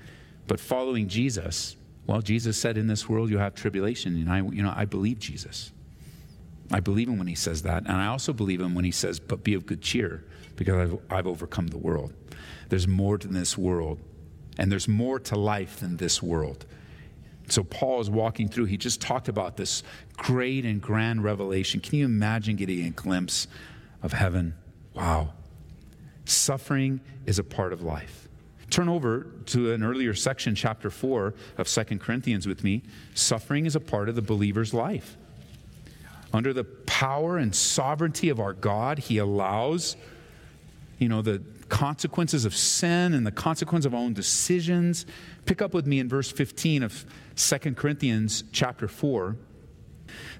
But 0.47 0.59
following 0.59 1.07
Jesus, 1.07 1.75
Well, 2.05 2.21
Jesus 2.21 2.57
said, 2.57 2.77
In 2.77 2.87
this 2.87 3.07
world 3.07 3.29
you 3.29 3.37
have 3.37 3.55
tribulation. 3.55 4.15
And 4.15 4.29
I, 4.29 4.41
you 4.41 4.61
know, 4.61 4.73
I 4.75 4.85
believe 4.85 5.19
Jesus. 5.19 5.71
I 6.71 6.79
believe 6.79 7.07
him 7.07 7.17
when 7.17 7.27
he 7.27 7.35
says 7.35 7.61
that. 7.63 7.83
And 7.83 7.93
I 7.93 8.07
also 8.07 8.33
believe 8.33 8.59
him 8.59 8.75
when 8.75 8.85
he 8.85 8.91
says, 8.91 9.19
But 9.19 9.43
be 9.43 9.53
of 9.53 9.65
good 9.65 9.81
cheer, 9.81 10.25
because 10.55 10.75
I've, 10.75 10.99
I've 11.09 11.27
overcome 11.27 11.67
the 11.67 11.77
world. 11.77 12.13
There's 12.69 12.87
more 12.87 13.17
to 13.17 13.27
this 13.27 13.57
world, 13.57 13.99
and 14.57 14.71
there's 14.71 14.87
more 14.87 15.19
to 15.19 15.37
life 15.37 15.79
than 15.79 15.97
this 15.97 16.21
world. 16.21 16.65
So 17.49 17.63
Paul 17.63 17.99
is 17.99 18.09
walking 18.09 18.47
through, 18.47 18.65
he 18.65 18.77
just 18.77 19.01
talked 19.01 19.27
about 19.27 19.57
this 19.57 19.83
great 20.15 20.65
and 20.65 20.81
grand 20.81 21.23
revelation. 21.23 21.79
Can 21.79 21.99
you 21.99 22.05
imagine 22.05 22.55
getting 22.55 22.85
a 22.85 22.89
glimpse 22.89 23.47
of 24.01 24.13
heaven? 24.13 24.55
Wow. 24.93 25.33
Suffering 26.25 27.01
is 27.25 27.39
a 27.39 27.43
part 27.43 27.73
of 27.73 27.81
life. 27.81 28.27
Turn 28.69 28.89
over 28.89 29.27
to 29.47 29.71
an 29.73 29.83
earlier 29.83 30.13
section, 30.13 30.55
chapter 30.55 30.89
4 30.89 31.33
of 31.57 31.67
Second 31.67 31.99
Corinthians 31.99 32.47
with 32.47 32.63
me. 32.63 32.81
Suffering 33.13 33.65
is 33.65 33.75
a 33.75 33.79
part 33.79 34.09
of 34.09 34.15
the 34.15 34.21
believer's 34.21 34.73
life. 34.73 35.17
Under 36.33 36.53
the 36.53 36.63
power 36.63 37.37
and 37.37 37.53
sovereignty 37.53 38.29
of 38.29 38.39
our 38.39 38.53
God, 38.53 38.97
He 38.97 39.19
allows, 39.19 39.95
you 40.97 41.07
know, 41.07 41.21
the 41.21 41.43
consequences 41.73 42.45
of 42.45 42.55
sin 42.55 43.15
and 43.15 43.25
the 43.25 43.31
consequence 43.31 43.83
of 43.83 43.95
our 43.95 43.99
own 43.99 44.13
decisions. 44.13 45.07
Pick 45.45 45.59
up 45.59 45.73
with 45.73 45.87
me 45.87 45.97
in 45.97 46.07
verse 46.07 46.31
15 46.31 46.83
of 46.83 47.03
Second 47.33 47.77
Corinthians 47.77 48.43
chapter 48.51 48.87
4. 48.87 49.35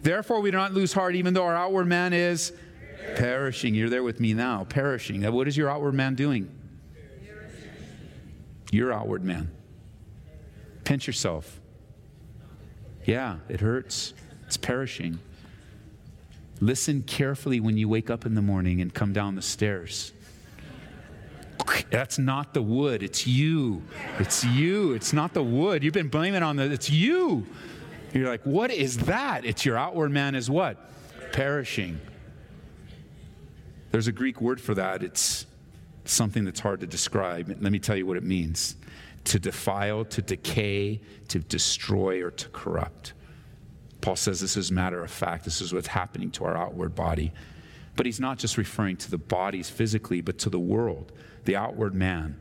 Therefore, 0.04 0.42
we 0.42 0.52
do 0.52 0.58
not 0.58 0.74
lose 0.74 0.94
heart, 0.94 1.16
even 1.16 1.34
though 1.34 1.46
our 1.46 1.56
outward 1.56 1.88
man 1.88 2.14
is 2.14 2.54
perishing. 3.16 3.74
You're 3.74 3.90
there 3.90 4.04
with 4.04 4.20
me 4.20 4.36
now, 4.36 4.66
perishing. 4.66 5.24
What 5.34 5.48
is 5.48 5.58
your 5.58 5.72
outward 5.72 5.96
man 5.96 6.14
doing? 6.14 6.52
your 8.72 8.92
outward 8.92 9.24
man. 9.24 9.50
Pinch 10.84 11.08
yourself. 11.08 11.60
Yeah, 13.06 13.38
it 13.50 13.60
hurts. 13.60 14.14
It's 14.46 14.58
perishing. 14.58 15.18
Listen 16.60 17.02
carefully 17.02 17.60
when 17.60 17.78
you 17.78 17.90
wake 17.90 18.12
up 18.12 18.26
in 18.26 18.36
the 18.36 18.42
morning 18.42 18.82
and 18.82 18.94
come 18.94 19.14
down 19.14 19.36
the 19.36 19.42
stairs. 19.42 20.12
That's 21.90 22.18
not 22.18 22.54
the 22.54 22.62
wood, 22.62 23.04
it's 23.04 23.28
you. 23.28 23.84
It's 24.20 24.44
you. 24.44 24.94
It's 24.94 25.14
not 25.14 25.34
the 25.34 25.44
wood. 25.44 25.84
You've 25.84 25.94
been 25.94 26.10
blaming 26.10 26.44
on 26.44 26.56
the, 26.56 26.72
it's 26.72 26.90
you. 26.90 27.46
You're 28.14 28.30
like, 28.30 28.44
what 28.44 28.72
is 28.72 28.98
that? 29.00 29.46
It's 29.46 29.66
your 29.66 29.78
outward 29.78 30.12
man 30.12 30.36
is 30.36 30.50
what? 30.50 30.78
Perishing. 31.32 32.00
There's 33.92 34.08
a 34.08 34.12
Greek 34.12 34.42
word 34.42 34.62
for 34.62 34.74
that. 34.76 35.04
It's 35.04 35.46
something 36.06 36.46
that's 36.46 36.60
hard 36.60 36.80
to 36.82 36.88
describe. 36.88 37.48
Let 37.48 37.72
me 37.72 37.80
tell 37.80 37.96
you 37.96 38.06
what 38.06 38.18
it 38.18 38.24
means 38.24 38.76
to 39.26 39.40
defile, 39.40 40.04
to 40.06 40.22
decay, 40.22 41.00
to 41.30 41.40
destroy, 41.40 42.22
or 42.22 42.32
to 42.32 42.50
corrupt. 42.50 43.14
Paul 44.02 44.18
says 44.18 44.42
this 44.42 44.58
is 44.58 44.72
matter 44.72 45.02
of 45.02 45.10
fact. 45.10 45.46
This 45.46 45.62
is 45.62 45.74
what's 45.74 45.88
happening 45.88 46.30
to 46.32 46.44
our 46.44 46.58
outward 46.58 46.94
body. 46.94 47.32
But 47.96 48.06
he's 48.06 48.20
not 48.20 48.40
just 48.40 48.58
referring 48.58 48.98
to 48.98 49.12
the 49.12 49.18
bodies 49.18 49.70
physically, 49.70 50.22
but 50.22 50.40
to 50.40 50.50
the 50.50 50.60
world. 50.60 51.12
The 51.46 51.56
outward 51.56 51.94
man 51.94 52.40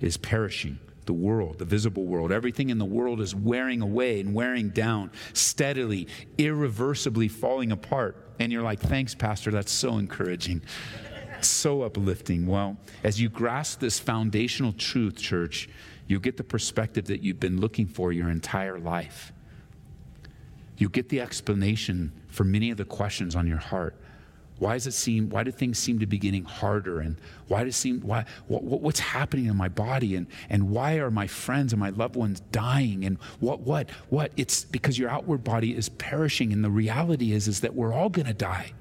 is 0.00 0.16
perishing. 0.16 0.78
The 1.06 1.12
world, 1.14 1.58
the 1.58 1.64
visible 1.64 2.04
world, 2.04 2.30
everything 2.30 2.68
in 2.68 2.76
the 2.76 2.84
world 2.84 3.22
is 3.22 3.34
wearing 3.34 3.80
away 3.80 4.20
and 4.20 4.34
wearing 4.34 4.68
down, 4.68 5.10
steadily, 5.32 6.06
irreversibly 6.36 7.28
falling 7.28 7.72
apart. 7.72 8.34
And 8.38 8.52
you're 8.52 8.62
like, 8.62 8.78
thanks, 8.78 9.14
Pastor, 9.14 9.50
that's 9.50 9.72
so 9.72 9.96
encouraging 9.96 10.60
so 11.44 11.82
uplifting. 11.82 12.46
Well, 12.46 12.76
as 13.04 13.20
you 13.20 13.28
grasp 13.28 13.80
this 13.80 13.98
foundational 13.98 14.72
truth, 14.72 15.16
church, 15.16 15.68
you'll 16.06 16.20
get 16.20 16.36
the 16.36 16.44
perspective 16.44 17.06
that 17.06 17.22
you've 17.22 17.40
been 17.40 17.60
looking 17.60 17.86
for 17.86 18.12
your 18.12 18.30
entire 18.30 18.78
life. 18.78 19.32
You'll 20.76 20.90
get 20.90 21.08
the 21.08 21.20
explanation 21.20 22.12
for 22.28 22.44
many 22.44 22.70
of 22.70 22.76
the 22.76 22.84
questions 22.84 23.34
on 23.34 23.46
your 23.46 23.58
heart. 23.58 24.00
Why 24.58 24.74
does 24.74 24.86
it 24.86 24.92
seem, 24.92 25.28
why 25.28 25.44
do 25.44 25.52
things 25.52 25.78
seem 25.78 26.00
to 26.00 26.06
be 26.06 26.18
getting 26.18 26.44
harder? 26.44 27.00
And 27.00 27.16
why 27.46 27.64
does 27.64 27.74
it 27.74 27.78
seem, 27.78 28.00
why, 28.00 28.24
what, 28.48 28.62
what's 28.62 29.00
happening 29.00 29.46
in 29.46 29.56
my 29.56 29.68
body? 29.68 30.16
And, 30.16 30.26
and 30.50 30.70
why 30.70 30.94
are 30.94 31.10
my 31.10 31.26
friends 31.26 31.72
and 31.72 31.78
my 31.78 31.90
loved 31.90 32.16
ones 32.16 32.40
dying? 32.50 33.04
And 33.04 33.18
what, 33.38 33.60
what, 33.60 33.88
what? 34.08 34.32
It's 34.36 34.64
because 34.64 34.98
your 34.98 35.10
outward 35.10 35.44
body 35.44 35.76
is 35.76 35.88
perishing. 35.88 36.52
And 36.52 36.64
the 36.64 36.70
reality 36.70 37.32
is, 37.32 37.46
is 37.46 37.60
that 37.60 37.74
we're 37.74 37.92
all 37.92 38.08
going 38.08 38.26
to 38.26 38.34
die. 38.34 38.72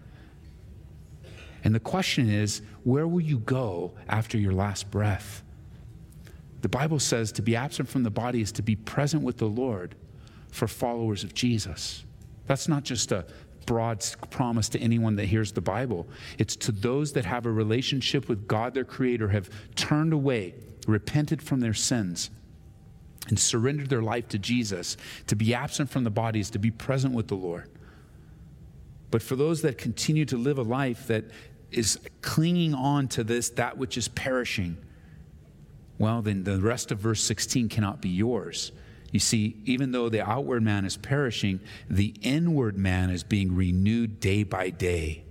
And 1.64 1.76
the 1.76 1.80
question 1.80 2.30
is, 2.30 2.62
where 2.84 3.08
will 3.08 3.22
you 3.22 3.40
go 3.40 3.94
after 4.08 4.38
your 4.38 4.54
last 4.54 4.90
breath? 4.90 5.44
The 6.62 6.70
Bible 6.70 7.00
says 7.00 7.32
to 7.34 7.42
be 7.42 7.56
absent 7.56 7.88
from 7.88 8.04
the 8.04 8.10
body 8.10 8.42
is 8.42 8.52
to 8.54 8.64
be 8.64 8.76
present 8.76 9.22
with 9.22 9.38
the 9.38 9.46
Lord 9.46 9.96
for 10.50 10.68
followers 10.68 11.24
of 11.24 11.34
Jesus. 11.34 12.04
That's 12.48 12.68
not 12.68 12.84
just 12.84 13.12
a 13.12 13.26
broad 13.68 14.04
promise 14.32 14.70
to 14.70 14.80
anyone 14.80 15.18
that 15.18 15.26
hears 15.26 15.52
the 15.52 15.62
Bible. 15.62 16.08
It's 16.40 16.56
to 16.56 16.72
those 16.72 17.14
that 17.14 17.26
have 17.26 17.46
a 17.46 17.52
relationship 17.52 18.28
with 18.28 18.48
God, 18.48 18.74
their 18.74 18.84
Creator, 18.84 19.28
have 19.28 19.52
turned 19.76 20.14
away, 20.14 20.56
repented 20.88 21.44
from 21.44 21.60
their 21.60 21.76
sins, 21.76 22.32
and 23.28 23.38
surrendered 23.38 23.90
their 23.90 24.02
life 24.02 24.28
to 24.30 24.40
Jesus. 24.40 24.98
To 25.28 25.36
be 25.36 25.54
absent 25.54 25.92
from 25.92 26.04
the 26.04 26.10
body 26.10 26.40
is 26.40 26.50
to 26.52 26.60
be 26.60 26.72
present 26.72 27.14
with 27.14 27.28
the 27.28 27.36
Lord. 27.36 27.70
But 29.12 29.22
for 29.22 29.36
those 29.36 29.62
that 29.62 29.78
continue 29.78 30.26
to 30.26 30.38
live 30.38 30.58
a 30.58 30.64
life 30.64 31.08
that 31.08 31.26
is 31.72 32.00
clinging 32.22 32.74
on 32.74 33.08
to 33.10 33.24
this, 33.24 33.50
that 33.52 33.78
which 33.78 33.98
is 33.98 34.08
perishing, 34.08 34.78
well, 36.00 36.22
then 36.22 36.44
the 36.44 36.60
rest 36.60 36.92
of 36.92 37.00
verse 37.00 37.22
16 37.24 37.70
cannot 37.70 38.02
be 38.02 38.10
yours. 38.10 38.72
You 39.12 39.20
see, 39.20 39.58
even 39.66 39.92
though 39.92 40.10
the 40.10 40.28
outward 40.28 40.64
man 40.64 40.86
is 40.86 40.98
perishing, 40.98 41.60
the 41.90 42.14
inward 42.22 42.78
man 42.78 43.10
is 43.10 43.24
being 43.24 43.56
renewed 43.56 44.20
day 44.20 44.44
by 44.44 44.70
day 44.70 45.24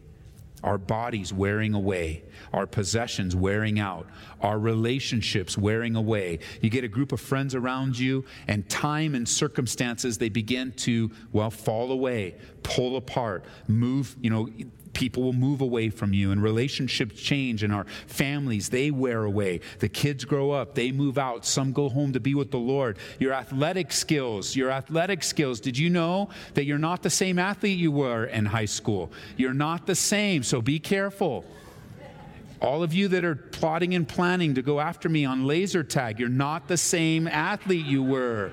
our 0.67 0.79
bodies 0.79 1.33
wearing 1.33 1.75
away, 1.75 2.25
our 2.53 2.67
possessions 2.67 3.37
wearing 3.37 3.79
out, 3.79 4.09
our 4.41 4.59
relationships 4.59 5.57
wearing 5.57 5.95
away. 5.95 6.41
You 6.61 6.71
get 6.71 6.83
a 6.83 6.89
group 6.89 7.13
of 7.13 7.21
friends 7.21 7.55
around 7.55 7.97
you, 7.97 8.25
and 8.49 8.69
time 8.69 9.15
and 9.15 9.29
circumstances, 9.29 10.19
they 10.19 10.29
begin 10.29 10.73
to, 10.73 11.11
well, 11.33 11.51
fall 11.51 11.93
away, 11.93 12.35
pull 12.65 12.97
apart, 12.97 13.45
move, 13.69 14.17
you 14.21 14.29
know, 14.29 14.49
people 14.97 15.23
will 15.23 15.35
move 15.35 15.61
away 15.61 15.91
from 15.91 16.15
you 16.15 16.33
and 16.33 16.43
relationships 16.43 17.21
change 17.21 17.63
and 17.63 17.71
our 17.71 17.85
families 18.07 18.71
they 18.71 18.91
wear 18.91 19.25
away. 19.25 19.61
The 19.79 19.91
kids 19.91 20.25
grow 20.25 20.53
up 20.53 20.75
they 20.75 20.91
move 20.91 21.19
out. 21.19 21.45
Some 21.45 21.73
go 21.73 21.91
home 21.91 22.15
to 22.15 22.21
be 22.21 22.35
with 22.35 22.51
the 22.51 22.57
lord. 22.57 22.97
Your 23.19 23.35
athletic 23.35 23.93
skills 23.93 24.57
your 24.57 24.71
athletic 24.71 25.23
skills. 25.23 25.61
Did 25.61 25.77
you 25.77 25.91
know 25.91 26.31
that 26.55 26.65
you're 26.65 26.79
not 26.79 27.03
the 27.03 27.11
same 27.11 27.39
athlete 27.39 27.79
you 27.79 27.93
were 27.93 28.25
in 28.25 28.47
high 28.47 28.65
school? 28.65 29.13
You're 29.37 29.53
not 29.53 29.87
the 29.87 29.95
same 29.95 30.43
so 30.43 30.63
be 30.63 30.79
careful. 30.79 31.45
All 32.63 32.83
of 32.83 32.95
you 32.95 33.09
that 33.09 33.23
are 33.23 33.37
plotting 33.37 33.95
and 33.95 34.09
planning 34.09 34.55
to 34.55 34.63
go 34.63 34.81
after 34.81 35.11
me 35.11 35.27
on 35.27 35.45
laser 35.45 35.85
tag 35.85 36.19
you're 36.19 36.31
not 36.31 36.69
the 36.69 36.79
same 36.79 37.29
athlete 37.29 37.85
you 37.85 38.03
were. 38.03 38.51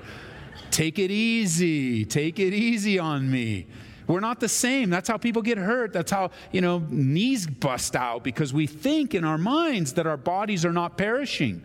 Take 0.70 0.98
it 0.98 1.10
easy 1.10 2.04
take 2.04 2.38
it 2.38 2.52
easy 2.52 2.98
on 2.98 3.30
me 3.30 3.66
we're 4.06 4.20
not 4.20 4.40
the 4.40 4.48
same. 4.48 4.90
That's 4.90 5.08
how 5.08 5.16
people 5.16 5.42
get 5.42 5.58
hurt. 5.58 5.92
That's 5.92 6.10
how, 6.10 6.30
you 6.52 6.60
know, 6.60 6.82
knees 6.88 7.46
bust 7.46 7.96
out 7.96 8.22
because 8.22 8.52
we 8.52 8.66
think 8.66 9.14
in 9.14 9.24
our 9.24 9.38
minds 9.38 9.94
that 9.94 10.06
our 10.06 10.16
bodies 10.16 10.64
are 10.64 10.72
not 10.72 10.98
perishing. 10.98 11.62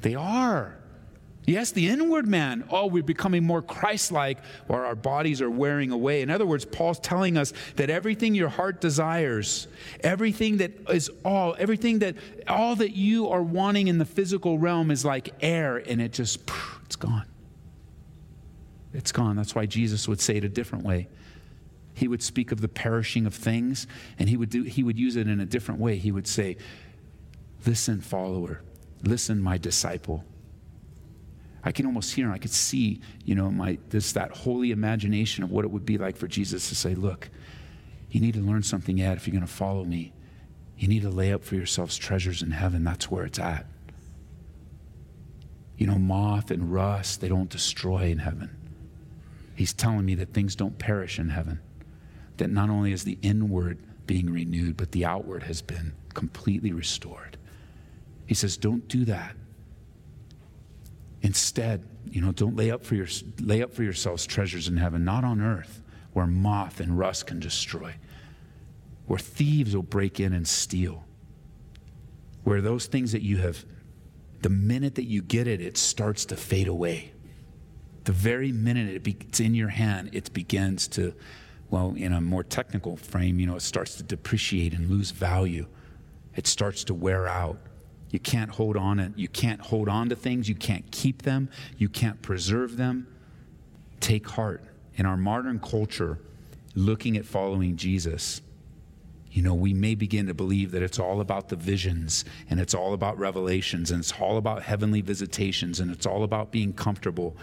They 0.00 0.14
are. 0.14 0.76
Yes, 1.44 1.70
the 1.70 1.88
inward 1.88 2.26
man, 2.26 2.64
oh, 2.70 2.86
we're 2.86 3.04
becoming 3.04 3.44
more 3.44 3.62
Christ 3.62 4.10
like, 4.10 4.38
or 4.68 4.84
our 4.84 4.96
bodies 4.96 5.40
are 5.40 5.50
wearing 5.50 5.92
away. 5.92 6.22
In 6.22 6.30
other 6.30 6.44
words, 6.44 6.64
Paul's 6.64 6.98
telling 6.98 7.36
us 7.36 7.52
that 7.76 7.88
everything 7.88 8.34
your 8.34 8.48
heart 8.48 8.80
desires, 8.80 9.68
everything 10.00 10.56
that 10.56 10.72
is 10.90 11.08
all, 11.24 11.54
everything 11.56 12.00
that, 12.00 12.16
all 12.48 12.74
that 12.76 12.96
you 12.96 13.28
are 13.28 13.42
wanting 13.42 13.86
in 13.86 13.98
the 13.98 14.04
physical 14.04 14.58
realm 14.58 14.90
is 14.90 15.04
like 15.04 15.34
air, 15.40 15.76
and 15.76 16.02
it 16.02 16.12
just, 16.12 16.40
it's 16.84 16.96
gone. 16.96 17.26
It's 18.92 19.12
gone. 19.12 19.36
That's 19.36 19.54
why 19.54 19.66
Jesus 19.66 20.08
would 20.08 20.20
say 20.20 20.38
it 20.38 20.44
a 20.44 20.48
different 20.48 20.84
way 20.84 21.06
he 21.96 22.08
would 22.08 22.22
speak 22.22 22.52
of 22.52 22.60
the 22.60 22.68
perishing 22.68 23.24
of 23.24 23.34
things, 23.34 23.86
and 24.18 24.28
he 24.28 24.36
would, 24.36 24.50
do, 24.50 24.64
he 24.64 24.82
would 24.82 24.98
use 24.98 25.16
it 25.16 25.28
in 25.28 25.40
a 25.40 25.46
different 25.46 25.80
way. 25.80 25.96
He 25.96 26.12
would 26.12 26.28
say, 26.28 26.58
Listen, 27.64 28.02
follower, 28.02 28.60
listen, 29.02 29.40
my 29.40 29.56
disciple. 29.56 30.22
I 31.64 31.72
can 31.72 31.86
almost 31.86 32.14
hear, 32.14 32.30
I 32.30 32.36
could 32.36 32.50
see, 32.50 33.00
you 33.24 33.34
know, 33.34 33.50
my 33.50 33.78
this 33.88 34.12
that 34.12 34.30
holy 34.30 34.72
imagination 34.72 35.42
of 35.42 35.50
what 35.50 35.64
it 35.64 35.70
would 35.70 35.86
be 35.86 35.96
like 35.96 36.18
for 36.18 36.28
Jesus 36.28 36.68
to 36.68 36.74
say, 36.74 36.94
Look, 36.94 37.30
you 38.10 38.20
need 38.20 38.34
to 38.34 38.40
learn 38.40 38.62
something 38.62 38.98
yet 38.98 39.16
if 39.16 39.26
you're 39.26 39.32
going 39.32 39.46
to 39.46 39.52
follow 39.52 39.84
me. 39.84 40.12
You 40.76 40.88
need 40.88 41.00
to 41.00 41.10
lay 41.10 41.32
up 41.32 41.44
for 41.44 41.54
yourselves 41.54 41.96
treasures 41.96 42.42
in 42.42 42.50
heaven. 42.50 42.84
That's 42.84 43.10
where 43.10 43.24
it's 43.24 43.38
at. 43.38 43.64
You 45.78 45.86
know, 45.86 45.98
moth 45.98 46.50
and 46.50 46.70
rust, 46.70 47.22
they 47.22 47.28
don't 47.28 47.48
destroy 47.48 48.10
in 48.10 48.18
heaven. 48.18 48.54
He's 49.54 49.72
telling 49.72 50.04
me 50.04 50.14
that 50.16 50.34
things 50.34 50.54
don't 50.54 50.78
perish 50.78 51.18
in 51.18 51.30
heaven 51.30 51.60
that 52.38 52.50
not 52.50 52.70
only 52.70 52.92
is 52.92 53.04
the 53.04 53.18
inward 53.22 53.78
being 54.06 54.30
renewed, 54.30 54.76
but 54.76 54.92
the 54.92 55.04
outward 55.04 55.44
has 55.44 55.62
been 55.62 55.92
completely 56.14 56.72
restored. 56.72 57.36
He 58.26 58.34
says, 58.34 58.56
Don't 58.56 58.86
do 58.88 59.04
that. 59.04 59.34
Instead, 61.22 61.84
you 62.10 62.20
know, 62.20 62.32
don't 62.32 62.56
lay 62.56 62.70
up 62.70 62.84
for 62.84 62.94
your 62.94 63.08
lay 63.40 63.62
up 63.62 63.72
for 63.72 63.82
yourselves 63.82 64.26
treasures 64.26 64.68
in 64.68 64.76
heaven, 64.76 65.04
not 65.04 65.24
on 65.24 65.40
earth, 65.40 65.82
where 66.12 66.26
moth 66.26 66.80
and 66.80 66.98
rust 66.98 67.26
can 67.26 67.40
destroy, 67.40 67.94
where 69.06 69.18
thieves 69.18 69.74
will 69.74 69.82
break 69.82 70.20
in 70.20 70.32
and 70.32 70.46
steal, 70.46 71.04
where 72.44 72.60
those 72.60 72.86
things 72.86 73.12
that 73.12 73.22
you 73.22 73.38
have, 73.38 73.64
the 74.42 74.48
minute 74.48 74.94
that 74.96 75.04
you 75.04 75.22
get 75.22 75.46
it, 75.46 75.60
it 75.60 75.76
starts 75.76 76.24
to 76.26 76.36
fade 76.36 76.68
away. 76.68 77.12
The 78.04 78.12
very 78.12 78.52
minute 78.52 79.04
it's 79.04 79.40
in 79.40 79.54
your 79.54 79.68
hand, 79.68 80.10
it 80.12 80.32
begins 80.32 80.86
to, 80.88 81.12
well, 81.70 81.94
in 81.96 82.12
a 82.12 82.20
more 82.20 82.44
technical 82.44 82.96
frame, 82.96 83.40
you 83.40 83.46
know, 83.46 83.56
it 83.56 83.62
starts 83.62 83.96
to 83.96 84.02
depreciate 84.02 84.72
and 84.72 84.88
lose 84.88 85.10
value. 85.10 85.66
It 86.34 86.46
starts 86.46 86.84
to 86.84 86.94
wear 86.94 87.26
out. 87.26 87.58
You 88.10 88.20
can't 88.20 88.50
hold 88.50 88.76
on 88.76 89.00
it. 89.00 89.12
You 89.16 89.28
can't 89.28 89.60
hold 89.60 89.88
on 89.88 90.08
to 90.10 90.16
things. 90.16 90.48
You 90.48 90.54
can't 90.54 90.88
keep 90.92 91.22
them. 91.22 91.48
You 91.76 91.88
can't 91.88 92.22
preserve 92.22 92.76
them. 92.76 93.08
Take 94.00 94.28
heart. 94.28 94.62
In 94.94 95.06
our 95.06 95.16
modern 95.16 95.58
culture, 95.58 96.18
looking 96.74 97.16
at 97.16 97.24
following 97.24 97.76
Jesus, 97.76 98.40
you 99.32 99.42
know, 99.42 99.54
we 99.54 99.74
may 99.74 99.94
begin 99.94 100.28
to 100.28 100.34
believe 100.34 100.70
that 100.70 100.82
it's 100.82 100.98
all 100.98 101.20
about 101.20 101.48
the 101.48 101.56
visions 101.56 102.24
and 102.48 102.58
it's 102.58 102.74
all 102.74 102.94
about 102.94 103.18
revelations 103.18 103.90
and 103.90 104.00
it's 104.00 104.12
all 104.12 104.38
about 104.38 104.62
heavenly 104.62 105.02
visitations 105.02 105.80
and 105.80 105.90
it's 105.90 106.06
all 106.06 106.22
about 106.22 106.50
being 106.50 106.72
comfortable. 106.72 107.36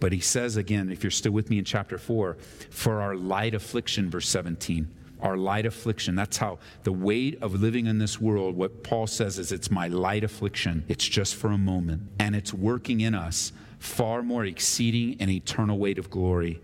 But 0.00 0.12
he 0.12 0.20
says 0.20 0.56
again, 0.56 0.90
if 0.90 1.02
you're 1.02 1.10
still 1.10 1.32
with 1.32 1.50
me 1.50 1.58
in 1.58 1.64
chapter 1.64 1.98
4, 1.98 2.36
for 2.70 3.00
our 3.00 3.14
light 3.14 3.54
affliction, 3.54 4.10
verse 4.10 4.28
17, 4.28 4.88
our 5.20 5.36
light 5.36 5.64
affliction. 5.64 6.14
That's 6.14 6.36
how 6.36 6.58
the 6.82 6.92
weight 6.92 7.42
of 7.42 7.60
living 7.60 7.86
in 7.86 7.98
this 7.98 8.20
world, 8.20 8.56
what 8.56 8.82
Paul 8.84 9.06
says 9.06 9.38
is 9.38 9.52
it's 9.52 9.70
my 9.70 9.88
light 9.88 10.22
affliction. 10.22 10.84
It's 10.86 11.08
just 11.08 11.34
for 11.34 11.48
a 11.48 11.58
moment. 11.58 12.02
And 12.18 12.36
it's 12.36 12.52
working 12.52 13.00
in 13.00 13.14
us 13.14 13.52
far 13.78 14.22
more 14.22 14.44
exceeding 14.44 15.20
an 15.20 15.30
eternal 15.30 15.78
weight 15.78 15.98
of 15.98 16.10
glory. 16.10 16.60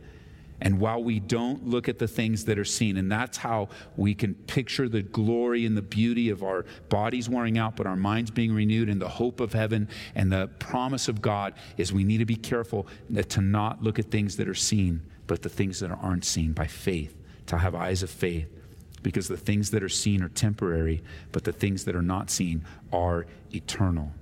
And 0.61 0.79
while 0.79 1.03
we 1.03 1.21
don't 1.21 1.67
look 1.67 1.89
at 1.89 1.99
the 1.99 2.09
things 2.09 2.45
that 2.45 2.59
are 2.59 2.65
seen, 2.65 2.99
and 2.99 3.11
that's 3.11 3.39
how 3.39 3.69
we 3.97 4.15
can 4.15 4.35
picture 4.35 4.89
the 4.89 5.03
glory 5.03 5.65
and 5.65 5.77
the 5.77 5.83
beauty 5.83 6.29
of 6.29 6.43
our 6.43 6.67
bodies 6.89 7.29
wearing 7.29 7.57
out, 7.57 7.77
but 7.77 7.87
our 7.87 7.97
minds 7.97 8.31
being 8.31 8.53
renewed, 8.53 8.91
and 8.91 9.01
the 9.01 9.09
hope 9.09 9.41
of 9.41 9.55
heaven 9.55 9.89
and 10.15 10.31
the 10.31 10.49
promise 10.59 11.09
of 11.09 11.23
God, 11.23 11.55
is 11.79 11.93
we 11.93 12.05
need 12.05 12.19
to 12.19 12.27
be 12.27 12.37
careful 12.37 12.87
to 13.29 13.41
not 13.41 13.83
look 13.83 13.99
at 13.99 14.11
things 14.11 14.37
that 14.37 14.49
are 14.49 14.55
seen, 14.55 15.03
but 15.27 15.43
the 15.43 15.49
things 15.49 15.81
that 15.81 15.91
aren't 15.91 16.25
seen 16.25 16.53
by 16.53 16.67
faith, 16.67 17.17
to 17.47 17.57
have 17.57 17.75
eyes 17.75 18.03
of 18.03 18.11
faith. 18.11 18.49
Because 19.03 19.29
the 19.29 19.37
things 19.39 19.71
that 19.71 19.83
are 19.83 19.89
seen 19.89 20.23
are 20.23 20.29
temporary, 20.29 21.03
but 21.33 21.45
the 21.45 21.53
things 21.53 21.87
that 21.87 21.97
are 21.97 22.03
not 22.03 22.29
seen 22.29 22.67
are 22.93 23.25
eternal. 23.55 24.13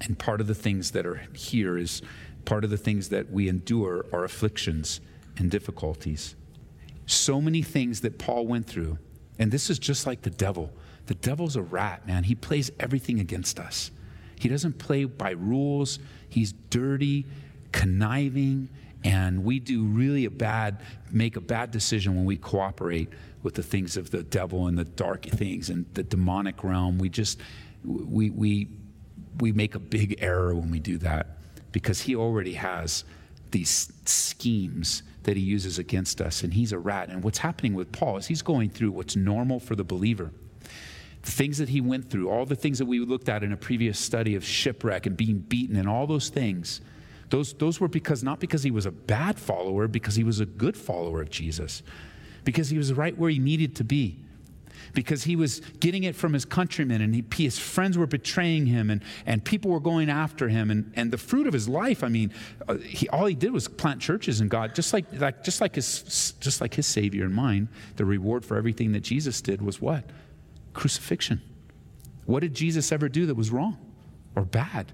And 0.00 0.18
part 0.18 0.40
of 0.40 0.46
the 0.46 0.54
things 0.54 0.92
that 0.92 1.04
are 1.04 1.20
here 1.34 1.76
is 1.76 2.00
part 2.46 2.64
of 2.64 2.70
the 2.70 2.78
things 2.78 3.10
that 3.10 3.30
we 3.30 3.50
endure 3.50 4.06
are 4.14 4.24
afflictions 4.24 5.02
and 5.36 5.50
difficulties. 5.50 6.36
So 7.06 7.40
many 7.40 7.62
things 7.62 8.00
that 8.00 8.18
Paul 8.18 8.46
went 8.46 8.66
through, 8.66 8.98
and 9.38 9.50
this 9.50 9.70
is 9.70 9.78
just 9.78 10.06
like 10.06 10.22
the 10.22 10.30
devil. 10.30 10.72
The 11.06 11.14
devil's 11.14 11.56
a 11.56 11.62
rat, 11.62 12.06
man. 12.06 12.24
He 12.24 12.34
plays 12.34 12.70
everything 12.80 13.20
against 13.20 13.58
us. 13.58 13.90
He 14.38 14.48
doesn't 14.48 14.78
play 14.78 15.04
by 15.04 15.30
rules, 15.30 15.98
he's 16.28 16.52
dirty, 16.70 17.26
conniving, 17.72 18.68
and 19.04 19.44
we 19.44 19.58
do 19.58 19.84
really 19.84 20.24
a 20.24 20.30
bad, 20.30 20.80
make 21.10 21.36
a 21.36 21.40
bad 21.40 21.70
decision 21.70 22.16
when 22.16 22.24
we 22.24 22.36
cooperate 22.36 23.10
with 23.42 23.54
the 23.54 23.62
things 23.62 23.96
of 23.96 24.10
the 24.10 24.22
devil 24.22 24.66
and 24.66 24.78
the 24.78 24.84
dark 24.84 25.24
things 25.24 25.68
and 25.68 25.84
the 25.92 26.02
demonic 26.02 26.64
realm. 26.64 26.98
We 26.98 27.10
just, 27.10 27.38
we, 27.84 28.30
we, 28.30 28.68
we 29.40 29.52
make 29.52 29.74
a 29.74 29.78
big 29.78 30.16
error 30.20 30.54
when 30.54 30.70
we 30.70 30.80
do 30.80 30.96
that 30.98 31.38
because 31.70 32.00
he 32.00 32.16
already 32.16 32.54
has 32.54 33.04
these 33.50 33.92
schemes 34.06 35.02
that 35.24 35.36
he 35.36 35.42
uses 35.42 35.78
against 35.78 36.20
us, 36.20 36.42
and 36.42 36.54
he's 36.54 36.72
a 36.72 36.78
rat. 36.78 37.08
And 37.08 37.22
what's 37.22 37.38
happening 37.38 37.74
with 37.74 37.92
Paul 37.92 38.16
is 38.16 38.26
he's 38.26 38.42
going 38.42 38.70
through 38.70 38.92
what's 38.92 39.16
normal 39.16 39.60
for 39.60 39.76
the 39.76 39.84
believer. 39.84 40.30
The 41.22 41.30
things 41.30 41.58
that 41.58 41.70
he 41.70 41.80
went 41.80 42.10
through, 42.10 42.30
all 42.30 42.46
the 42.46 42.56
things 42.56 42.78
that 42.78 42.86
we 42.86 43.00
looked 43.00 43.28
at 43.28 43.42
in 43.42 43.52
a 43.52 43.56
previous 43.56 43.98
study 43.98 44.34
of 44.34 44.44
shipwreck 44.44 45.06
and 45.06 45.16
being 45.16 45.38
beaten 45.38 45.76
and 45.76 45.88
all 45.88 46.06
those 46.06 46.28
things, 46.28 46.80
those, 47.30 47.54
those 47.54 47.80
were 47.80 47.88
because 47.88 48.22
not 48.22 48.40
because 48.40 48.62
he 48.62 48.70
was 48.70 48.86
a 48.86 48.90
bad 48.90 49.38
follower, 49.38 49.88
because 49.88 50.14
he 50.14 50.24
was 50.24 50.40
a 50.40 50.46
good 50.46 50.76
follower 50.76 51.22
of 51.22 51.30
Jesus, 51.30 51.82
because 52.44 52.68
he 52.68 52.78
was 52.78 52.92
right 52.92 53.16
where 53.16 53.30
he 53.30 53.38
needed 53.38 53.74
to 53.76 53.84
be 53.84 54.23
because 54.92 55.24
he 55.24 55.36
was 55.36 55.60
getting 55.80 56.04
it 56.04 56.14
from 56.14 56.32
his 56.32 56.44
countrymen 56.44 57.00
and 57.00 57.14
he, 57.14 57.24
his 57.36 57.58
friends 57.58 57.98
were 57.98 58.06
betraying 58.06 58.66
him 58.66 58.90
and, 58.90 59.02
and 59.26 59.44
people 59.44 59.70
were 59.70 59.80
going 59.80 60.10
after 60.10 60.48
him. 60.48 60.70
And, 60.70 60.92
and 60.96 61.10
the 61.10 61.18
fruit 61.18 61.46
of 61.46 61.52
his 61.52 61.68
life, 61.68 62.04
I 62.04 62.08
mean, 62.08 62.32
uh, 62.68 62.76
he, 62.76 63.08
all 63.08 63.26
he 63.26 63.34
did 63.34 63.52
was 63.52 63.68
plant 63.68 64.00
churches 64.00 64.40
in 64.40 64.48
God, 64.48 64.74
just 64.74 64.92
like, 64.92 65.06
like, 65.12 65.44
just, 65.44 65.60
like 65.60 65.74
his, 65.74 66.34
just 66.40 66.60
like 66.60 66.74
his 66.74 66.86
Savior 66.86 67.24
and 67.24 67.34
mine. 67.34 67.68
The 67.96 68.04
reward 68.04 68.44
for 68.44 68.56
everything 68.56 68.92
that 68.92 69.00
Jesus 69.00 69.40
did 69.40 69.62
was 69.62 69.80
what? 69.80 70.04
Crucifixion. 70.72 71.40
What 72.26 72.40
did 72.40 72.54
Jesus 72.54 72.90
ever 72.92 73.08
do 73.08 73.26
that 73.26 73.34
was 73.34 73.50
wrong 73.50 73.78
or 74.34 74.44
bad? 74.44 74.92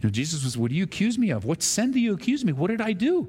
You 0.00 0.08
know, 0.08 0.10
Jesus 0.10 0.44
was, 0.44 0.56
What 0.56 0.70
do 0.70 0.76
you 0.76 0.84
accuse 0.84 1.18
me 1.18 1.30
of? 1.30 1.44
What 1.44 1.62
sin 1.62 1.92
do 1.92 2.00
you 2.00 2.12
accuse 2.14 2.44
me? 2.44 2.52
What 2.52 2.70
did 2.70 2.80
I 2.80 2.92
do? 2.92 3.28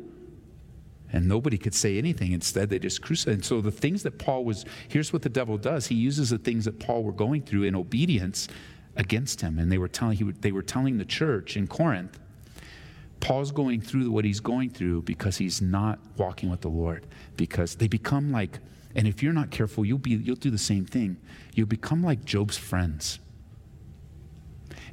And 1.13 1.27
nobody 1.27 1.59
could 1.59 1.75
say 1.75 1.99
anything. 1.99 2.31
Instead, 2.31 2.69
they 2.69 2.79
just 2.79 3.01
crucified. 3.03 3.35
And 3.35 3.45
so 3.45 3.61
the 3.61 3.71
things 3.71 4.01
that 4.03 4.17
Paul 4.17 4.43
was, 4.43 4.65
here's 4.89 5.13
what 5.13 5.21
the 5.21 5.29
devil 5.29 5.57
does. 5.57 5.85
He 5.87 5.95
uses 5.95 6.31
the 6.31 6.39
things 6.39 6.65
that 6.65 6.79
Paul 6.79 7.03
were 7.03 7.11
going 7.11 7.43
through 7.43 7.63
in 7.63 7.75
obedience 7.75 8.47
against 8.95 9.39
him. 9.39 9.59
And 9.59 9.71
they 9.71 9.77
were 9.77 9.87
telling, 9.87 10.17
he, 10.17 10.23
they 10.23 10.51
were 10.51 10.63
telling 10.63 10.97
the 10.97 11.05
church 11.05 11.55
in 11.55 11.67
Corinth, 11.67 12.19
Paul's 13.19 13.51
going 13.51 13.79
through 13.79 14.09
what 14.11 14.25
he's 14.25 14.39
going 14.39 14.71
through 14.71 15.03
because 15.03 15.37
he's 15.37 15.61
not 15.61 15.99
walking 16.17 16.49
with 16.49 16.61
the 16.61 16.69
Lord. 16.69 17.05
Because 17.37 17.75
they 17.75 17.87
become 17.87 18.31
like, 18.31 18.59
and 18.95 19.07
if 19.07 19.21
you're 19.21 19.33
not 19.33 19.51
careful, 19.51 19.85
you'll, 19.85 19.99
be, 19.99 20.11
you'll 20.11 20.35
do 20.35 20.49
the 20.49 20.57
same 20.57 20.85
thing. 20.85 21.17
You'll 21.53 21.67
become 21.67 22.03
like 22.03 22.25
Job's 22.25 22.57
friends. 22.57 23.19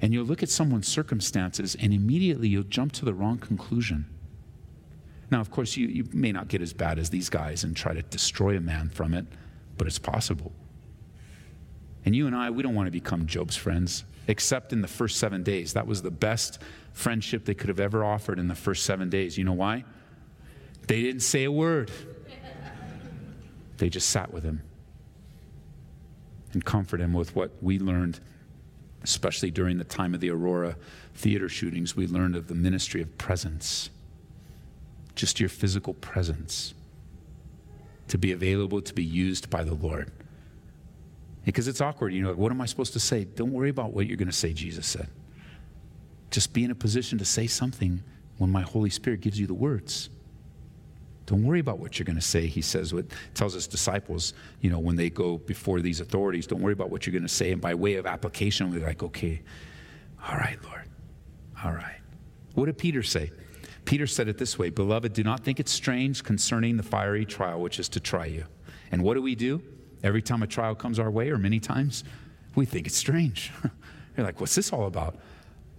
And 0.02 0.12
you'll 0.12 0.26
look 0.26 0.42
at 0.42 0.50
someone's 0.50 0.87
circumstances 0.87 1.76
and 1.80 1.92
immediately 1.92 2.48
you'll 2.48 2.62
jump 2.62 2.92
to 2.92 3.04
the 3.04 3.14
wrong 3.14 3.38
conclusion. 3.38 4.06
Now, 5.31 5.40
of 5.40 5.51
course, 5.51 5.77
you, 5.77 5.87
you 5.87 6.09
may 6.12 6.33
not 6.33 6.49
get 6.49 6.61
as 6.61 6.73
bad 6.73 6.99
as 6.99 7.11
these 7.11 7.29
guys 7.29 7.62
and 7.62 7.77
try 7.77 7.95
to 7.95 8.03
destroy 8.03 8.57
a 8.57 8.61
man 8.61 8.88
from 8.88 9.14
it, 9.14 9.27
but 9.77 9.87
it's 9.87 9.99
possible. 9.99 10.53
And 12.05 12.16
you 12.16 12.27
and 12.27 12.35
I, 12.35 12.51
we 12.51 12.62
don't 12.62 12.75
want 12.75 12.87
to 12.87 12.93
become 12.93 13.27
Job's 13.27 13.57
friends, 13.57 14.05
except 14.27 14.73
in 14.73 14.81
the 14.81 14.88
first 14.88 15.19
seven 15.19 15.43
days. 15.43 15.75
That 15.75 15.87
was 15.87 16.03
the 16.03 16.11
best 16.11 16.61
friendship 16.93 17.45
they 17.45 17.55
could 17.55 17.69
have 17.69 17.79
ever 17.79 18.05
offered 18.05 18.38
in 18.38 18.49
the 18.49 18.55
first 18.55 18.85
seven 18.85 19.09
days. 19.09 19.38
You 19.38 19.45
know 19.45 19.53
why? 19.53 19.85
They 20.88 21.03
didn't 21.03 21.21
say 21.21 21.45
a 21.45 21.53
word, 21.53 21.90
they 23.77 23.88
just 23.88 24.11
sat 24.11 24.33
with 24.33 24.43
him 24.43 24.62
and 26.53 26.64
comforted 26.64 27.05
him 27.05 27.12
with 27.12 27.37
what 27.37 27.53
we 27.62 27.79
learned, 27.79 28.19
especially 29.05 29.53
during 29.53 29.79
the 29.79 29.85
time 29.85 30.14
of 30.14 30.21
the 30.21 30.31
Aurora 30.31 30.77
theater 31.14 31.49
shootings. 31.49 31.95
We 31.95 32.09
learned 32.09 32.35
of 32.35 32.49
the 32.49 32.55
ministry 32.55 33.01
of 33.01 33.16
presence 33.19 33.90
just 35.20 35.38
your 35.38 35.50
physical 35.50 35.92
presence 35.94 36.72
to 38.09 38.16
be 38.16 38.33
available 38.33 38.80
to 38.80 38.94
be 38.94 39.04
used 39.04 39.50
by 39.50 39.62
the 39.62 39.74
Lord. 39.74 40.11
Because 41.44 41.68
it's 41.68 41.80
awkward, 41.80 42.12
you 42.12 42.22
know, 42.22 42.33
what 42.33 42.50
am 42.50 42.61
I 42.61 42.66
supposed 42.66 42.94
to 42.94 43.00
say? 43.00 43.24
Don't 43.24 43.52
worry 43.52 43.68
about 43.68 43.92
what 43.92 44.06
you're 44.06 44.16
going 44.16 44.28
to 44.28 44.35
say, 44.35 44.52
Jesus 44.52 44.87
said. 44.87 45.09
Just 46.30 46.52
be 46.52 46.64
in 46.64 46.70
a 46.70 46.74
position 46.74 47.18
to 47.18 47.24
say 47.24 47.46
something 47.46 48.02
when 48.38 48.50
my 48.50 48.62
Holy 48.62 48.88
Spirit 48.88 49.20
gives 49.20 49.38
you 49.38 49.46
the 49.46 49.54
words. 49.54 50.09
Don't 51.26 51.44
worry 51.44 51.61
about 51.61 51.78
what 51.78 51.98
you're 51.98 52.04
going 52.04 52.16
to 52.16 52.22
say, 52.22 52.46
he 52.46 52.62
says, 52.62 52.92
what 52.92 53.04
tells 53.35 53.52
his 53.54 53.66
disciples, 53.66 54.33
you 54.61 54.70
know, 54.70 54.78
when 54.78 54.96
they 54.96 55.11
go 55.11 55.38
before 55.38 55.80
these 55.80 56.00
authorities, 56.00 56.46
don't 56.46 56.61
worry 56.61 56.72
about 56.72 56.90
what 56.90 57.06
you're 57.06 57.12
going 57.12 57.22
to 57.22 57.28
say. 57.28 57.52
And 57.52 57.61
by 57.61 57.74
way 57.74 57.96
of 57.96 58.06
application, 58.06 58.70
we're 58.70 58.85
like, 58.85 59.02
okay, 59.02 59.42
all 60.28 60.37
right, 60.37 60.59
Lord, 60.64 60.88
all 61.62 61.72
right. 61.72 62.00
What 62.54 62.66
did 62.66 62.78
Peter 62.78 63.02
say? 63.02 63.30
Peter 63.90 64.07
said 64.07 64.29
it 64.29 64.38
this 64.38 64.57
way 64.57 64.70
Beloved, 64.70 65.12
do 65.12 65.24
not 65.24 65.40
think 65.40 65.59
it 65.59 65.68
strange 65.68 66.22
concerning 66.22 66.76
the 66.76 66.83
fiery 66.85 67.24
trial 67.24 67.61
which 67.61 67.81
is 67.81 67.88
to 67.88 67.98
try 67.98 68.24
you. 68.24 68.44
And 68.92 69.03
what 69.03 69.14
do 69.14 69.22
we 69.22 69.35
do? 69.35 69.61
Every 70.05 70.22
time 70.22 70.44
a 70.44 70.46
trial 70.46 70.76
comes 70.76 71.00
our 71.00 71.11
way, 71.11 71.29
or 71.29 71.38
many 71.38 71.59
times, 71.59 72.05
we 72.55 72.66
think 72.66 72.87
it's 72.87 72.96
strange. 72.96 73.50
You're 74.16 74.24
like, 74.24 74.40
what's 74.40 74.55
this 74.55 74.72
all 74.72 74.87
about? 74.87 75.16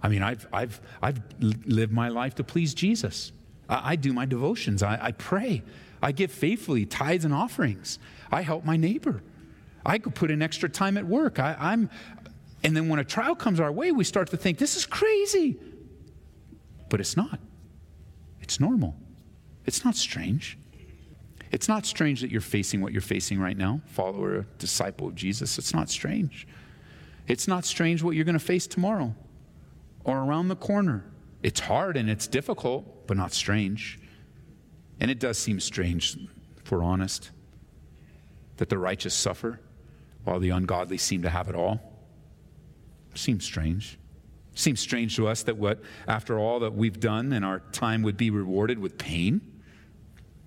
I 0.02 0.10
mean, 0.10 0.22
I've, 0.22 0.46
I've, 0.52 0.78
I've 1.00 1.22
lived 1.40 1.94
my 1.94 2.10
life 2.10 2.34
to 2.34 2.44
please 2.44 2.74
Jesus. 2.74 3.32
I, 3.66 3.92
I 3.92 3.96
do 3.96 4.12
my 4.12 4.26
devotions, 4.26 4.82
I, 4.82 4.98
I 5.00 5.12
pray, 5.12 5.62
I 6.02 6.12
give 6.12 6.30
faithfully 6.30 6.84
tithes 6.84 7.24
and 7.24 7.32
offerings, 7.32 7.98
I 8.30 8.42
help 8.42 8.66
my 8.66 8.76
neighbor. 8.76 9.22
I 9.86 9.96
could 9.96 10.14
put 10.14 10.30
in 10.30 10.42
extra 10.42 10.68
time 10.68 10.98
at 10.98 11.06
work. 11.06 11.38
I, 11.38 11.56
I'm, 11.58 11.88
and 12.62 12.76
then 12.76 12.90
when 12.90 12.98
a 12.98 13.04
trial 13.04 13.34
comes 13.34 13.58
our 13.58 13.72
way, 13.72 13.90
we 13.90 14.04
start 14.04 14.28
to 14.32 14.36
think, 14.36 14.58
this 14.58 14.76
is 14.76 14.84
crazy. 14.84 15.58
But 16.90 17.00
it's 17.00 17.16
not. 17.16 17.40
It's 18.52 18.60
normal. 18.60 18.94
It's 19.64 19.82
not 19.82 19.96
strange. 19.96 20.58
It's 21.52 21.68
not 21.68 21.86
strange 21.86 22.20
that 22.20 22.30
you're 22.30 22.42
facing 22.42 22.82
what 22.82 22.92
you're 22.92 23.00
facing 23.00 23.40
right 23.40 23.56
now, 23.56 23.80
follower, 23.86 24.44
disciple 24.58 25.06
of 25.06 25.14
Jesus. 25.14 25.56
It's 25.56 25.72
not 25.72 25.88
strange. 25.88 26.46
It's 27.26 27.48
not 27.48 27.64
strange 27.64 28.02
what 28.02 28.14
you're 28.14 28.26
going 28.26 28.38
to 28.38 28.44
face 28.44 28.66
tomorrow 28.66 29.14
or 30.04 30.18
around 30.18 30.48
the 30.48 30.56
corner 30.56 31.02
It's 31.42 31.60
hard 31.60 31.96
and 31.96 32.10
it's 32.10 32.26
difficult, 32.26 33.06
but 33.06 33.16
not 33.16 33.32
strange. 33.32 33.98
And 35.00 35.10
it 35.10 35.18
does 35.18 35.38
seem 35.38 35.58
strange, 35.58 36.18
if 36.62 36.70
we're 36.70 36.84
honest, 36.84 37.30
that 38.58 38.68
the 38.68 38.76
righteous 38.76 39.14
suffer 39.14 39.60
while 40.24 40.40
the 40.40 40.50
ungodly 40.50 40.98
seem 40.98 41.22
to 41.22 41.30
have 41.30 41.48
it 41.48 41.54
all. 41.54 41.80
Seems 43.14 43.46
strange. 43.46 43.98
Seems 44.54 44.80
strange 44.80 45.16
to 45.16 45.28
us 45.28 45.42
that 45.44 45.56
what, 45.56 45.80
after 46.06 46.38
all 46.38 46.60
that 46.60 46.74
we've 46.74 47.00
done 47.00 47.32
and 47.32 47.44
our 47.44 47.60
time 47.72 48.02
would 48.02 48.16
be 48.16 48.30
rewarded 48.30 48.78
with 48.78 48.98
pain. 48.98 49.40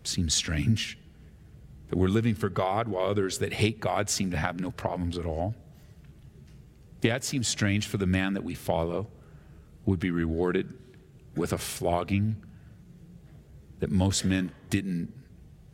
Seems 0.04 0.34
strange. 0.34 1.00
That 1.90 1.98
we're 1.98 2.08
living 2.08 2.36
for 2.36 2.50
God 2.50 2.88
while 2.88 3.06
others 3.06 3.40
that 3.40 3.54
hate 3.54 3.80
God 3.80 4.10
seem 4.10 4.32
to 4.32 4.38
have 4.38 4.60
no 4.60 4.72
problems 4.72 5.18
at 5.18 5.26
all. 5.26 5.56
Yeah, 7.02 7.16
it 7.16 7.24
seems 7.24 7.48
strange 7.48 7.88
for 7.88 7.98
the 7.98 8.08
man 8.08 8.34
that 8.34 8.44
we 8.44 8.56
follow 8.56 9.08
would 9.86 10.00
be 10.00 10.10
rewarded 10.10 10.74
with 11.36 11.54
a 11.54 11.58
flogging 11.58 12.38
that 13.80 13.92
most 13.92 14.26
men 14.26 14.52
didn't 14.70 15.14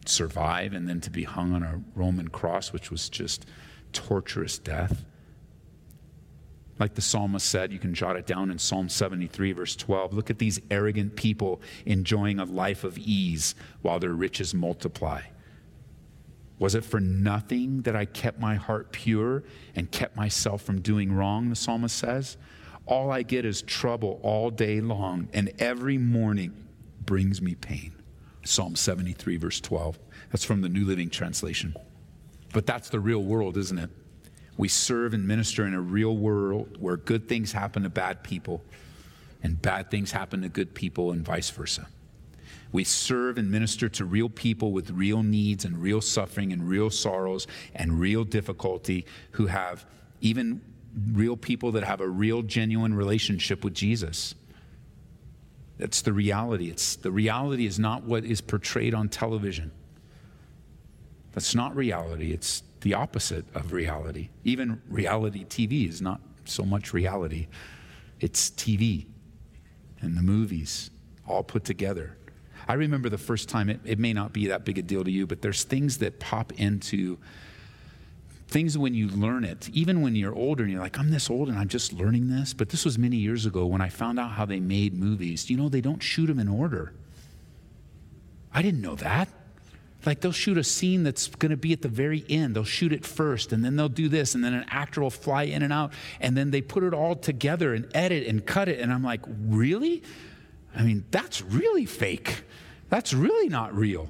survive 0.06 0.74
and 0.74 0.90
then 0.90 1.00
to 1.02 1.10
be 1.10 1.24
hung 1.24 1.54
on 1.54 1.64
a 1.64 1.82
Roman 1.96 2.28
cross, 2.28 2.74
which 2.74 2.92
was 2.92 3.08
just 3.08 3.46
torturous 3.94 4.58
death. 4.58 5.06
Like 6.82 6.96
the 6.96 7.02
psalmist 7.04 7.48
said, 7.48 7.72
you 7.72 7.78
can 7.78 7.94
jot 7.94 8.16
it 8.16 8.26
down 8.26 8.50
in 8.50 8.58
Psalm 8.58 8.90
73, 8.90 9.52
verse 9.52 9.76
12. 9.76 10.16
Look 10.16 10.32
at 10.32 10.40
these 10.40 10.60
arrogant 10.72 11.16
people 11.16 11.62
enjoying 11.86 12.40
a 12.40 12.46
life 12.46 12.84
of 12.84 12.98
ease 12.98 13.54
while 13.84 14.00
their 14.00 14.14
riches 14.14 14.56
multiply. 14.56 15.22
Was 16.58 16.74
it 16.74 16.84
for 16.84 17.00
nothing 17.00 17.84
that 17.84 17.96
I 17.96 18.06
kept 18.06 18.40
my 18.40 18.56
heart 18.56 18.92
pure 18.92 19.44
and 19.76 19.92
kept 19.92 20.16
myself 20.16 20.64
from 20.64 20.82
doing 20.82 21.14
wrong? 21.14 21.52
The 21.52 21.56
psalmist 21.56 21.96
says. 21.96 22.36
All 22.88 23.12
I 23.12 23.22
get 23.22 23.46
is 23.46 23.62
trouble 23.62 24.20
all 24.24 24.50
day 24.50 24.82
long, 24.82 25.30
and 25.34 25.54
every 25.60 26.00
morning 26.00 26.66
brings 27.06 27.44
me 27.44 27.54
pain. 27.54 27.94
Psalm 28.44 28.76
73, 28.76 29.38
verse 29.38 29.62
12. 29.62 30.00
That's 30.32 30.44
from 30.44 30.62
the 30.62 30.70
New 30.70 30.86
Living 30.86 31.12
Translation. 31.12 31.76
But 32.54 32.66
that's 32.66 32.90
the 32.90 33.00
real 33.00 33.24
world, 33.24 33.56
isn't 33.56 33.78
it? 33.78 33.92
We 34.62 34.68
serve 34.68 35.16
and 35.16 35.28
minister 35.28 35.66
in 35.66 35.74
a 35.74 35.82
real 35.82 36.16
world 36.16 36.78
where 36.80 36.96
good 36.96 37.28
things 37.28 37.52
happen 37.52 37.82
to 37.82 37.90
bad 37.90 38.24
people 38.24 38.64
and 39.42 39.60
bad 39.60 39.90
things 39.90 40.12
happen 40.12 40.44
to 40.44 40.50
good 40.50 40.76
people 40.76 41.12
and 41.12 41.26
vice 41.26 41.50
versa. 41.50 41.88
We 42.72 42.84
serve 42.84 43.40
and 43.40 43.50
minister 43.50 43.90
to 43.90 44.06
real 44.06 44.30
people 44.30 44.72
with 44.72 44.92
real 44.92 45.24
needs 45.24 45.66
and 45.66 45.82
real 45.82 46.00
suffering 46.00 46.54
and 46.54 46.70
real 46.70 46.92
sorrows 46.92 47.48
and 47.74 48.00
real 48.00 48.24
difficulty 48.24 49.08
who 49.32 49.48
have 49.48 49.84
even 50.20 50.62
real 51.12 51.38
people 51.38 51.72
that 51.72 51.84
have 51.84 52.00
a 52.00 52.08
real, 52.08 52.44
genuine 52.44 52.94
relationship 52.94 53.64
with 53.64 53.74
Jesus. 53.74 54.36
That's 55.80 56.04
the 56.04 56.14
reality. 56.14 56.70
It's, 56.70 56.98
the 56.98 57.12
reality 57.12 57.66
is 57.66 57.80
not 57.80 58.04
what 58.04 58.26
is 58.26 58.42
portrayed 58.42 58.94
on 58.94 59.10
television. 59.10 59.72
That's 61.32 61.56
not 61.56 61.76
reality. 61.76 62.32
It's 62.32 62.62
the 62.82 62.94
opposite 62.94 63.46
of 63.54 63.72
reality. 63.72 64.30
Even 64.44 64.82
reality 64.90 65.46
TV 65.46 65.88
is 65.88 66.02
not 66.02 66.22
so 66.46 66.64
much 66.64 66.94
reality, 66.94 67.48
it's 68.20 68.50
TV 68.52 69.06
and 70.02 70.18
the 70.18 70.22
movies 70.22 70.90
all 71.28 71.44
put 71.44 71.64
together. 71.64 72.18
I 72.68 72.74
remember 72.74 73.10
the 73.10 73.18
first 73.18 73.50
time, 73.50 73.70
it, 73.70 73.80
it 73.86 74.00
may 74.00 74.14
not 74.14 74.34
be 74.34 74.48
that 74.48 74.66
big 74.66 74.78
a 74.78 74.82
deal 74.82 75.04
to 75.04 75.12
you, 75.12 75.26
but 75.26 75.42
there's 75.42 75.64
things 75.64 75.98
that 76.00 76.20
pop 76.20 76.52
into 76.54 77.18
things 78.48 78.78
when 78.78 78.94
you 78.94 79.08
learn 79.08 79.44
it, 79.44 79.70
even 79.70 80.02
when 80.02 80.16
you're 80.16 80.36
older 80.36 80.64
and 80.64 80.72
you're 80.72 80.82
like, 80.82 81.00
I'm 81.00 81.10
this 81.10 81.30
old 81.30 81.48
and 81.48 81.58
I'm 81.58 81.70
just 81.70 81.94
learning 81.94 82.28
this. 82.30 82.54
But 82.54 82.70
this 82.70 82.86
was 82.86 82.98
many 82.98 83.18
years 83.18 83.46
ago 83.46 83.66
when 83.66 83.82
I 83.82 83.90
found 83.90 84.20
out 84.20 84.32
how 84.32 84.46
they 84.46 84.60
made 84.60 84.94
movies. 84.94 85.50
You 85.50 85.58
know, 85.58 85.70
they 85.70 85.82
don't 85.82 86.04
shoot 86.04 86.28
them 86.28 86.40
in 86.40 86.48
order. 86.48 86.94
I 88.54 88.62
didn't 88.62 88.82
know 88.82 88.96
that. 88.96 89.30
Like 90.06 90.22
they'll 90.22 90.32
shoot 90.32 90.58
a 90.58 90.64
scene 90.64 91.04
that's 91.04 91.28
going 91.28 91.52
to 91.52 91.58
be 91.58 91.74
at 91.74 91.82
the 91.82 91.88
very 91.88 92.26
end. 92.28 92.56
They'll 92.56 92.64
shoot 92.64 92.92
it 92.92 93.06
first, 93.06 93.54
and 93.54 93.64
then 93.64 93.76
they'll 93.76 93.90
do 93.90 94.10
this, 94.10 94.36
and 94.36 94.44
then 94.44 94.54
an 94.54 94.66
actor 94.70 95.02
will 95.02 95.10
fly 95.10 95.44
in 95.44 95.62
and 95.62 95.72
out, 95.72 95.94
and 96.20 96.36
then 96.36 96.52
they 96.52 96.62
put 96.62 96.84
it 96.84 96.94
all 96.94 97.16
together 97.16 97.74
and 97.74 97.90
edit 97.94 98.28
and 98.28 98.46
cut 98.46 98.68
it. 98.68 98.80
And 98.80 98.92
I'm 98.92 99.04
like, 99.04 99.22
really? 99.48 100.02
I 100.76 100.84
mean, 100.84 101.06
that's 101.12 101.42
really 101.42 101.86
fake. 101.86 102.44
That's 102.90 103.14
really 103.14 103.50
not 103.50 103.76
real. 103.76 104.10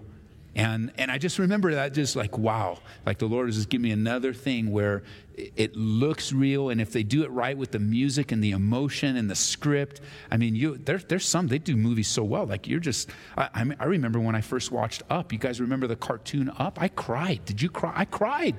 And, 0.54 0.92
and 0.98 1.10
I 1.10 1.18
just 1.18 1.40
remember 1.40 1.74
that 1.76 1.94
just 1.94 2.16
like, 2.18 2.38
wow, 2.38 2.80
like 3.06 3.20
the 3.20 3.26
Lord 3.26 3.48
has 3.48 3.56
just 3.56 3.70
given 3.70 3.84
me 3.84 3.92
another 3.92 4.34
thing 4.34 4.72
where 4.72 5.04
it 5.34 5.76
looks 5.78 6.34
real. 6.34 6.70
And 6.70 6.82
if 6.82 6.92
they 6.92 7.04
do 7.04 7.24
it 7.24 7.32
right 7.32 7.58
with 7.58 7.72
the 7.72 7.80
music 7.80 8.34
and 8.34 8.44
the 8.44 8.52
emotion 8.52 9.16
and 9.16 9.30
the 9.30 9.36
script, 9.36 10.02
I 10.30 10.36
mean, 10.36 10.56
you, 10.56 10.78
there, 10.78 10.98
there's 10.98 11.26
some, 11.26 11.48
they 11.48 11.58
do 11.58 11.78
movies 11.78 12.10
so 12.10 12.24
well. 12.24 12.46
Like 12.46 12.68
you're 12.68 12.82
just, 12.82 13.10
I, 13.38 13.50
I, 13.54 13.64
mean, 13.64 13.78
I 13.80 13.86
remember 13.86 14.20
when 14.20 14.36
I 14.36 14.42
first 14.42 14.72
watched 14.72 15.04
Up, 15.10 15.32
you 15.32 15.40
guys 15.40 15.62
remember 15.62 15.88
the 15.88 15.96
cartoon 15.96 16.52
Up? 16.58 16.82
I 16.82 16.90
cried. 16.90 17.46
Did 17.46 17.62
you 17.62 17.70
cry? 17.70 17.94
I 17.96 18.06
cried. 18.06 18.56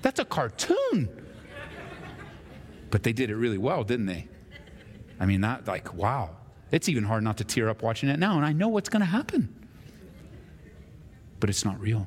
That's 0.00 0.20
a 0.20 0.24
cartoon. 0.24 1.10
But 2.90 3.02
they 3.02 3.12
did 3.12 3.28
it 3.28 3.36
really 3.36 3.58
well, 3.58 3.84
didn't 3.84 4.06
they? 4.06 4.28
I 5.20 5.26
mean, 5.26 5.42
that, 5.42 5.66
like, 5.66 5.92
wow. 5.92 6.36
It's 6.70 6.88
even 6.88 7.04
hard 7.04 7.22
not 7.22 7.36
to 7.38 7.44
tear 7.44 7.68
up 7.68 7.82
watching 7.82 8.08
it 8.08 8.18
now, 8.18 8.36
and 8.36 8.46
I 8.46 8.52
know 8.52 8.68
what's 8.68 8.88
going 8.88 9.00
to 9.00 9.06
happen 9.06 9.63
but 11.44 11.50
it's 11.50 11.62
not 11.66 11.78
real. 11.78 12.06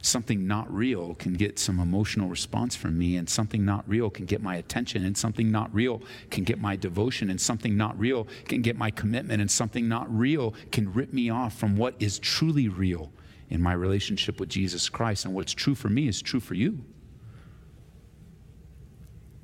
Something 0.00 0.46
not 0.46 0.72
real 0.72 1.14
can 1.16 1.34
get 1.34 1.58
some 1.58 1.80
emotional 1.80 2.30
response 2.30 2.74
from 2.74 2.96
me, 2.96 3.18
and 3.18 3.28
something 3.28 3.62
not 3.62 3.86
real 3.86 4.08
can 4.08 4.24
get 4.24 4.42
my 4.42 4.56
attention, 4.56 5.04
and 5.04 5.14
something 5.14 5.50
not 5.50 5.68
real 5.74 6.00
can 6.30 6.44
get 6.44 6.58
my 6.58 6.76
devotion, 6.76 7.28
and 7.28 7.38
something 7.38 7.76
not 7.76 7.98
real 7.98 8.26
can 8.46 8.62
get 8.62 8.78
my 8.78 8.90
commitment, 8.90 9.42
and 9.42 9.50
something 9.50 9.86
not 9.86 10.10
real 10.10 10.54
can 10.70 10.90
rip 10.94 11.12
me 11.12 11.28
off 11.28 11.52
from 11.52 11.76
what 11.76 11.94
is 11.98 12.18
truly 12.18 12.70
real 12.70 13.12
in 13.50 13.60
my 13.60 13.74
relationship 13.74 14.40
with 14.40 14.48
Jesus 14.48 14.88
Christ. 14.88 15.26
And 15.26 15.34
what's 15.34 15.52
true 15.52 15.74
for 15.74 15.90
me 15.90 16.08
is 16.08 16.22
true 16.22 16.40
for 16.40 16.54
you. 16.54 16.82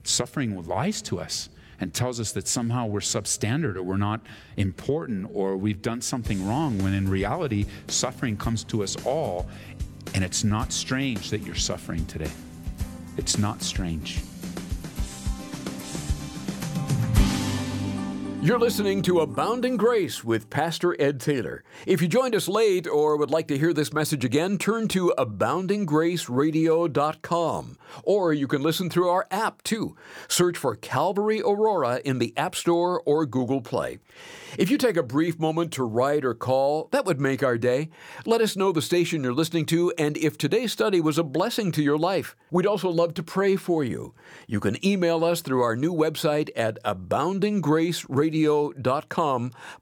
Suffering 0.04 0.64
lies 0.64 1.02
to 1.02 1.20
us 1.20 1.50
and 1.80 1.94
tells 1.94 2.20
us 2.20 2.32
that 2.32 2.48
somehow 2.48 2.86
we're 2.86 3.00
substandard 3.00 3.76
or 3.76 3.82
we're 3.82 3.96
not 3.96 4.20
important 4.56 5.28
or 5.32 5.56
we've 5.56 5.82
done 5.82 6.00
something 6.00 6.46
wrong, 6.46 6.78
when 6.82 6.94
in 6.94 7.08
reality, 7.08 7.66
suffering 7.88 8.36
comes 8.36 8.64
to 8.64 8.82
us 8.82 8.96
all. 9.04 9.48
And 10.14 10.24
it's 10.24 10.44
not 10.44 10.72
strange 10.72 11.30
that 11.30 11.42
you're 11.42 11.54
suffering 11.54 12.04
today. 12.06 12.30
It's 13.16 13.38
not 13.38 13.62
strange. 13.62 14.20
You're 18.40 18.60
listening 18.60 19.02
to 19.02 19.18
Abounding 19.18 19.76
Grace 19.76 20.22
with 20.22 20.48
Pastor 20.48 20.94
Ed 21.02 21.18
Taylor. 21.18 21.64
If 21.86 22.00
you 22.00 22.06
joined 22.06 22.36
us 22.36 22.46
late 22.46 22.86
or 22.86 23.16
would 23.16 23.32
like 23.32 23.48
to 23.48 23.58
hear 23.58 23.72
this 23.72 23.92
message 23.92 24.24
again, 24.24 24.58
turn 24.58 24.86
to 24.88 25.12
aboundinggraceradio.com. 25.18 27.78
Or 28.04 28.32
you 28.32 28.46
can 28.46 28.62
listen 28.62 28.90
through 28.90 29.08
our 29.08 29.26
app 29.32 29.64
too. 29.64 29.96
Search 30.28 30.56
for 30.56 30.76
Calvary 30.76 31.40
Aurora 31.40 32.00
in 32.04 32.20
the 32.20 32.32
App 32.36 32.54
Store 32.54 33.02
or 33.04 33.26
Google 33.26 33.60
Play. 33.60 33.98
If 34.56 34.70
you 34.70 34.78
take 34.78 34.96
a 34.96 35.02
brief 35.02 35.40
moment 35.40 35.72
to 35.72 35.82
write 35.82 36.24
or 36.24 36.34
call, 36.34 36.88
that 36.92 37.06
would 37.06 37.20
make 37.20 37.42
our 37.42 37.58
day. 37.58 37.90
Let 38.24 38.40
us 38.40 38.56
know 38.56 38.70
the 38.70 38.80
station 38.80 39.24
you're 39.24 39.32
listening 39.32 39.66
to 39.66 39.92
and 39.98 40.16
if 40.16 40.38
today's 40.38 40.70
study 40.72 41.00
was 41.00 41.18
a 41.18 41.24
blessing 41.24 41.72
to 41.72 41.82
your 41.82 41.98
life. 41.98 42.36
We'd 42.52 42.66
also 42.66 42.88
love 42.88 43.14
to 43.14 43.24
pray 43.24 43.56
for 43.56 43.82
you. 43.82 44.14
You 44.46 44.60
can 44.60 44.76
email 44.86 45.24
us 45.24 45.42
through 45.42 45.62
our 45.62 45.74
new 45.74 45.92
website 45.92 46.50
at 46.56 46.78
aboundinggraceradio.com 46.84 48.27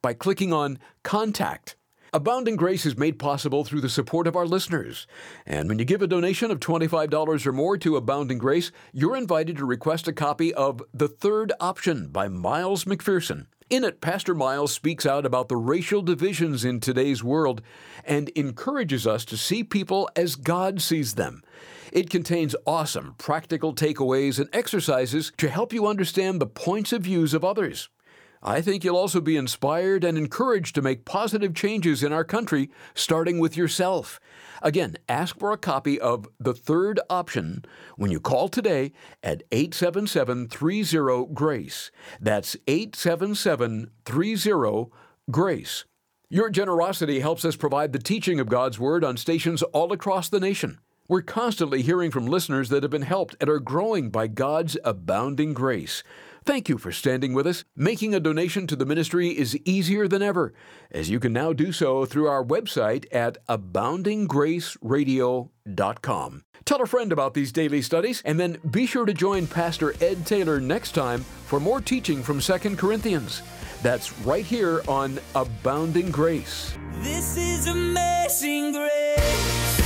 by 0.03 0.15
clicking 0.15 0.53
on 0.53 0.79
Contact. 1.03 1.77
Abounding 2.13 2.57
Grace 2.57 2.87
is 2.87 2.97
made 2.97 3.19
possible 3.19 3.65
through 3.65 3.81
the 3.83 3.89
support 3.89 4.27
of 4.27 4.37
our 4.37 4.47
listeners. 4.47 5.07
And 5.45 5.69
when 5.69 5.79
you 5.79 5.85
give 5.85 6.01
a 6.01 6.07
donation 6.07 6.51
of 6.51 6.61
$25 6.61 7.47
or 7.47 7.53
more 7.53 7.77
to 7.79 7.97
Abounding 7.97 8.39
Grace, 8.39 8.73
you're 8.93 9.17
invited 9.17 9.57
to 9.59 9.67
request 9.67 10.09
a 10.09 10.13
copy 10.13 10.55
of 10.55 10.83
The 10.95 11.09
Third 11.09 11.53
Option 11.61 12.09
by 12.09 12.29
Miles 12.29 12.85
McPherson. 12.85 13.47
In 13.69 13.83
it, 13.83 14.01
Pastor 14.01 14.35
Miles 14.35 14.73
speaks 14.73 15.05
out 15.05 15.27
about 15.27 15.49
the 15.49 15.57
racial 15.57 16.01
divisions 16.01 16.65
in 16.65 16.79
today's 16.79 17.25
world 17.25 17.61
and 18.05 18.29
encourages 18.31 19.09
us 19.09 19.25
to 19.25 19.37
see 19.37 19.65
people 19.65 20.09
as 20.15 20.37
God 20.37 20.81
sees 20.81 21.15
them. 21.15 21.43
It 21.93 22.09
contains 22.09 22.55
awesome 22.65 23.17
practical 23.19 23.75
takeaways 23.75 24.39
and 24.39 24.49
exercises 24.53 25.33
to 25.39 25.49
help 25.49 25.73
you 25.73 25.87
understand 25.87 26.41
the 26.41 26.47
points 26.47 26.93
of 26.93 27.03
views 27.03 27.35
of 27.35 27.45
others. 27.45 27.89
I 28.49 28.63
think 28.63 28.85
you'll 28.85 28.97
also 28.97 29.21
be 29.21 29.37
inspired 29.37 30.05
and 30.05 30.17
encouraged 30.17 30.77
to 30.77 30.83
make 30.83 31.05
positive 31.05 31.53
changes 31.53 32.05
in 32.05 32.13
our 32.13 32.23
country, 32.23 32.71
starting 32.95 33.41
with 33.41 33.57
yourself. 33.57 34.21
Again, 34.63 34.95
ask 35.09 35.37
for 35.37 35.51
a 35.51 35.59
copy 35.59 36.01
of 36.01 36.29
The 36.39 36.55
Third 36.55 37.01
Option 37.11 37.65
when 37.97 38.13
you 38.13 38.21
call 38.21 38.49
today 38.49 38.93
at 39.21 39.43
877 39.51 40.47
30 40.47 41.35
GRACE. 41.35 41.91
That's 42.21 42.57
877 42.69 43.91
30 44.05 44.91
GRACE. 45.29 45.85
Your 46.31 46.49
generosity 46.49 47.19
helps 47.19 47.45
us 47.45 47.57
provide 47.57 47.93
the 47.93 47.99
teaching 47.99 48.39
of 48.39 48.49
God's 48.49 48.79
Word 48.79 49.03
on 49.03 49.17
stations 49.17 49.63
all 49.63 49.93
across 49.93 50.29
the 50.29 50.39
nation. 50.39 50.79
We're 51.09 51.23
constantly 51.23 51.83
hearing 51.83 52.13
from 52.13 52.27
listeners 52.27 52.69
that 52.69 52.85
have 52.85 52.91
been 52.91 53.03
helped 53.03 53.35
and 53.41 53.51
are 53.51 53.61
growing 53.61 54.11
by 54.11 54.29
God's 54.29 54.77
abounding 54.85 55.53
grace. 55.53 56.05
Thank 56.47 56.69
you 56.69 56.79
for 56.79 56.93
standing 56.93 57.35
with 57.35 57.45
us. 57.45 57.65
Making 57.75 58.15
a 58.15 58.21
donation 58.21 58.69
to 58.69 58.77
the 58.77 58.87
ministry 58.87 59.37
is 59.37 59.59
easier 59.65 60.07
than 60.07 60.23
ever, 60.23 60.55
as 60.93 61.11
you 61.11 61.19
can 61.19 61.33
now 61.33 61.53
do 61.53 61.73
so 61.73 62.07
through 62.07 62.29
our 62.29 62.45
website 62.45 63.05
at 63.13 63.45
aboundinggraceradio.com. 63.49 66.45
Tell 66.65 66.81
a 66.81 66.87
friend 66.87 67.13
about 67.13 67.35
these 67.35 67.51
daily 67.51 67.83
studies, 67.83 68.23
and 68.25 68.39
then 68.39 68.59
be 68.71 68.87
sure 68.87 69.07
to 69.07 69.13
join 69.13 69.49
Pastor 69.49 69.93
Ed 70.01 70.25
Taylor 70.25 70.61
next 70.61 70.93
time 70.93 71.23
for 71.23 71.59
more 71.59 71.81
teaching 71.81 72.23
from 72.23 72.39
2 72.41 72.77
Corinthians. 72.77 73.43
That's 73.83 74.17
right 74.21 74.47
here 74.47 74.83
on 74.87 75.19
Abounding 75.35 76.13
Grace. 76.13 76.79
This 76.99 77.37
is 77.37 77.67
amazing 77.67 78.73
grace. 78.73 79.86